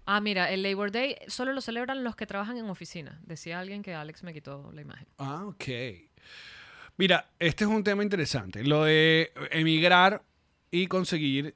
[0.06, 3.18] Ah, mira, el Labor Day solo lo celebran los que trabajan en oficina.
[3.24, 5.06] Decía alguien que Alex me quitó la imagen.
[5.18, 5.64] Ah, ok.
[6.96, 8.64] Mira, este es un tema interesante.
[8.64, 10.22] Lo de emigrar
[10.70, 11.54] y conseguir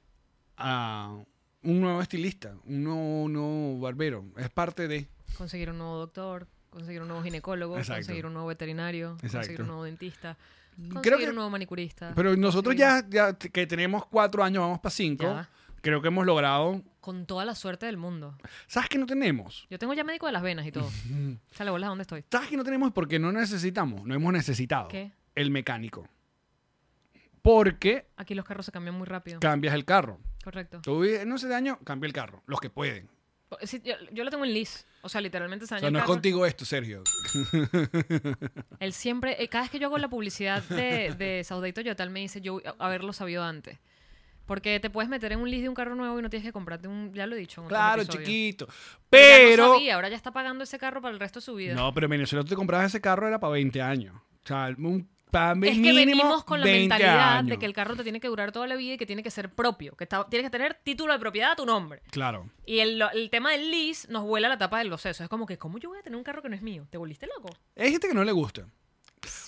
[0.57, 1.17] a
[1.63, 4.25] un nuevo estilista, un nuevo, nuevo barbero.
[4.37, 5.07] Es parte de.
[5.37, 7.99] Conseguir un nuevo doctor, conseguir un nuevo ginecólogo, Exacto.
[8.01, 10.37] conseguir un nuevo veterinario, conseguir un nuevo dentista,
[10.75, 12.11] conseguir Creo que- un nuevo manicurista.
[12.15, 15.23] Pero nosotros conseguir- ya, ya que tenemos cuatro años, vamos para cinco.
[15.23, 15.49] Ya.
[15.81, 16.81] Creo que hemos logrado.
[16.99, 18.37] Con toda la suerte del mundo.
[18.67, 19.65] ¿Sabes qué no tenemos?
[19.69, 20.89] Yo tengo ya médico de las venas y todo.
[21.51, 22.23] Sale bolas, ¿dónde estoy?
[22.31, 22.91] ¿Sabes qué no tenemos?
[22.91, 24.87] Porque no necesitamos, no hemos necesitado.
[24.87, 25.11] ¿Qué?
[25.35, 26.07] El mecánico.
[27.41, 29.39] Porque Aquí los carros se cambian muy rápido.
[29.39, 30.19] cambias el carro.
[30.43, 30.81] Correcto.
[30.81, 32.43] Tú no sé de año, cambia el carro.
[32.45, 33.09] Los que pueden.
[33.63, 34.85] Sí, yo, yo lo tengo en lease.
[35.01, 37.03] O sea, literalmente se O daña sea, el no es contigo esto, Sergio.
[38.79, 42.11] Él siempre, eh, cada vez que yo hago la publicidad de, de Saudade Toyota, él
[42.11, 43.79] me dice yo haberlo sabido antes.
[44.51, 46.51] Porque te puedes meter en un lease de un carro nuevo y no tienes que
[46.51, 47.61] comprarte un, ya lo he dicho.
[47.61, 48.67] en otros Claro, chiquito.
[48.67, 49.73] Ya no Pero.
[49.75, 51.73] sabía, ahora ya está pagando ese carro para el resto de su vida.
[51.73, 54.13] No, pero en Venezuela tú te comprabas ese carro era para 20 años.
[54.43, 57.51] O sea, un para es que venimos con la 20 mentalidad años.
[57.51, 59.31] de que el carro te tiene que durar toda la vida y que tiene que
[59.31, 62.01] ser propio, que está- tienes que tener título de propiedad a tu nombre.
[62.11, 62.49] Claro.
[62.65, 65.21] Y el, el tema del lease nos vuela la tapa de los sesos.
[65.23, 66.85] Es como que, ¿cómo yo voy a tener un carro que no es mío?
[66.89, 67.49] ¿Te volviste loco?
[67.77, 68.67] Hay gente que no le gusta.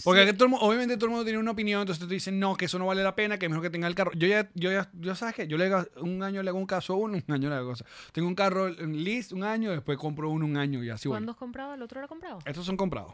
[0.04, 2.56] Porque todo el mu- obviamente todo el mundo tiene una opinión, entonces te dicen, no,
[2.56, 4.12] que eso no vale la pena, que es mejor que tenga el carro.
[4.14, 6.66] Yo ya, yo ya, yo sabes qué, yo le hago- un año le hago un
[6.66, 7.86] caso a uno, un año le hago cosa.
[8.12, 11.14] Tengo un carro en lease un año, después compro uno un año y así voy.
[11.16, 11.74] ¿Cuándo has comprado?
[11.74, 12.40] ¿El otro era comprado?
[12.46, 13.14] Estos son comprados.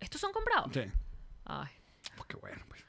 [0.00, 0.70] ¿Estos son comprados?
[0.72, 0.80] Sí.
[1.44, 1.68] Ay,
[2.16, 2.62] Pues qué bueno.
[2.68, 2.82] Pues.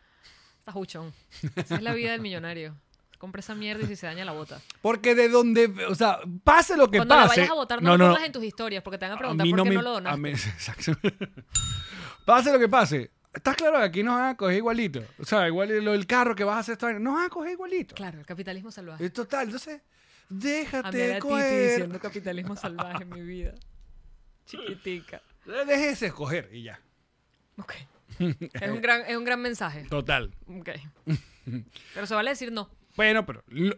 [0.60, 1.14] está juchón.
[1.56, 2.76] Esa es la vida del millonario.
[3.20, 4.60] Compra esa mierda y si se daña la bota.
[4.82, 7.28] Porque de donde, o sea, pase lo que Cuando pase.
[7.42, 9.64] vayas a votar, no, lo pongas en tus historias porque te van a preguntar por
[9.64, 10.20] qué me- no lo a donaste.
[10.22, 10.94] mí- exacto.
[12.26, 13.12] pase lo que pase.
[13.34, 15.04] ¿Estás claro que aquí nos van a coger igualito?
[15.20, 17.30] O sea, igual lo del carro que vas a hacer esta vaina, nos van a
[17.30, 17.94] coger igualito.
[17.94, 19.06] Claro, el capitalismo salvaje.
[19.06, 19.82] Es total, entonces,
[20.30, 21.70] déjate A coger.
[21.72, 23.54] diciendo capitalismo salvaje en mi vida.
[24.46, 25.22] Chiquitica.
[25.46, 26.80] Déjese escoger y ya.
[27.58, 27.74] Ok.
[28.20, 29.84] Es un gran, es un gran mensaje.
[29.90, 30.34] Total.
[30.48, 30.70] Ok.
[31.94, 32.70] Pero se vale decir no.
[32.96, 33.76] Bueno, pero lo-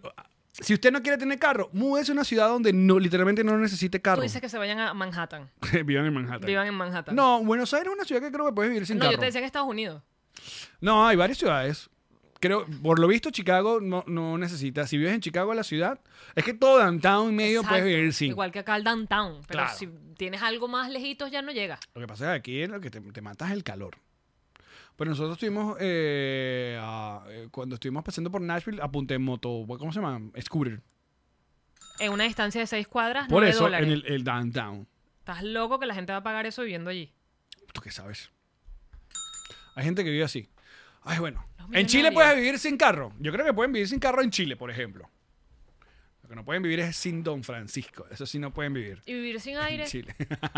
[0.54, 4.00] si usted no quiere tener carro, múdese a una ciudad donde no, literalmente no necesite
[4.00, 4.22] Tú carro.
[4.22, 5.50] dices que se vayan a Manhattan.
[5.86, 6.46] Vivan en Manhattan.
[6.48, 7.16] Vivan en Manhattan.
[7.16, 9.14] No, Buenos Aires es una ciudad que creo que puedes vivir sin No, carro.
[9.14, 10.02] yo te decía en Estados Unidos.
[10.80, 11.90] No, hay varias ciudades.
[12.40, 14.88] Creo, por lo visto, Chicago no, no necesita.
[14.88, 16.00] Si vives en Chicago, la ciudad,
[16.36, 18.30] es que todo downtown medio puedes vivir sin.
[18.30, 19.42] Igual que acá el downtown.
[19.48, 19.78] Pero Claro.
[19.78, 19.88] si
[20.18, 21.80] tienes algo más lejitos ya no llega.
[21.94, 23.96] Lo que pasa es que aquí lo que te, te mata es el calor.
[24.96, 29.92] Pero nosotros estuvimos, eh, a- eh, cuando estuvimos pasando por Nashville, apunté en moto, ¿cómo
[29.92, 30.22] se llama?
[30.42, 30.82] Scooter.
[32.00, 33.88] En una distancia de 6 cuadras, Por 9 eso, dólares.
[33.88, 34.88] en el, el downtown.
[35.20, 37.12] Estás loco que la gente va a pagar eso viviendo allí.
[37.74, 38.32] ¿Tú qué sabes?
[39.76, 40.50] Hay gente que vive así.
[41.04, 41.46] Ay, bueno.
[41.58, 42.14] Los En Chile millonarios.
[42.14, 43.14] puedes vivir sin carro.
[43.20, 45.10] Yo creo que pueden vivir sin carro en Chile, por ejemplo.
[46.32, 48.06] Que no pueden vivir es sin Don Francisco.
[48.10, 49.02] Eso sí no pueden vivir.
[49.06, 49.86] Y vivir sin En aire.
[49.86, 50.16] Chile.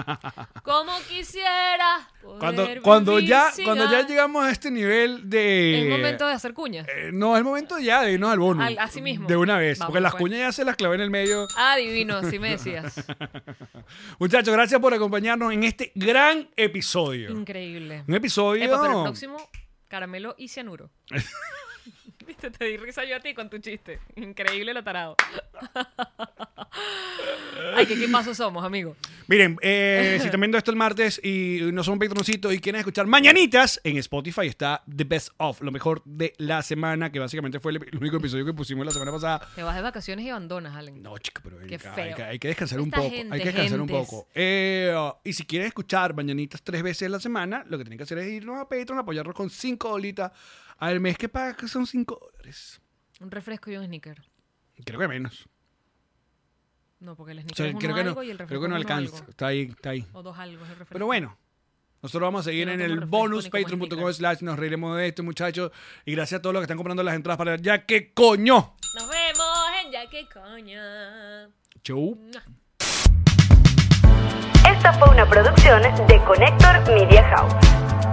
[0.63, 2.07] Como quisiera.
[2.37, 5.81] Cuando, poder cuando, vivir ya, sin cuando ya llegamos a este nivel de...
[5.81, 6.87] Es momento de hacer cuñas.
[6.87, 8.63] Eh, no, es momento ya de irnos al bono.
[8.63, 9.27] Al- así mismo.
[9.27, 9.79] De una vez.
[9.79, 10.21] Vamos, porque las pues.
[10.21, 11.47] cuñas ya se las clavé en el medio.
[11.57, 12.93] Ah, divino, así me decías.
[14.19, 17.31] Muchachos, gracias por acompañarnos en este gran episodio.
[17.31, 18.03] Increíble.
[18.07, 18.63] Un episodio...
[18.63, 19.49] Epa, pero el próximo,
[19.87, 20.91] caramelo y cianuro.
[22.51, 23.99] Te di risa yo a ti con tu chiste.
[24.15, 25.15] Increíble lo tarado.
[27.75, 28.95] Ay, qué pasos somos, amigo.
[29.27, 33.07] Miren, eh, si están viendo esto el martes y no son patroncitos y quieren escuchar
[33.07, 37.71] mañanitas, en Spotify está The Best Of, lo mejor de la semana, que básicamente fue
[37.73, 39.47] el, el único episodio que pusimos la semana pasada.
[39.55, 41.01] Te vas de vacaciones y abandonas, Allen.
[41.01, 42.25] No, chica, pero hay, feo.
[42.27, 43.09] hay que descansar un poco.
[43.09, 44.27] gente, hay que descansar un poco.
[44.35, 48.03] Eh, y si quieren escuchar mañanitas tres veces a la semana, lo que tienen que
[48.03, 50.31] hacer es irnos a Patreon, apoyarnos con cinco dolitas
[50.79, 52.81] al mes que paga, que son cinco dólares.
[53.21, 54.21] Un refresco y un sneaker.
[54.85, 55.47] Creo que menos.
[56.99, 58.49] No, porque el O sneaker sea, es uno creo que no, algo y el refresco
[58.49, 59.17] creo que no alcanza.
[59.17, 59.29] algo.
[59.29, 60.05] Está ahí, está ahí.
[60.13, 60.93] O dos algo es el refresco.
[60.93, 61.37] Pero bueno,
[62.01, 65.71] Nosotros vamos a seguir no en el bonus, patreon.com slash nos reiremos de esto, muchachos.
[66.05, 68.75] Y gracias a todos los que están comprando las entradas para ya que coño.
[68.95, 70.81] Nos vemos en Ya que coño.
[71.83, 72.17] Chau.
[74.69, 78.12] Esta fue una producción de Connector Media House.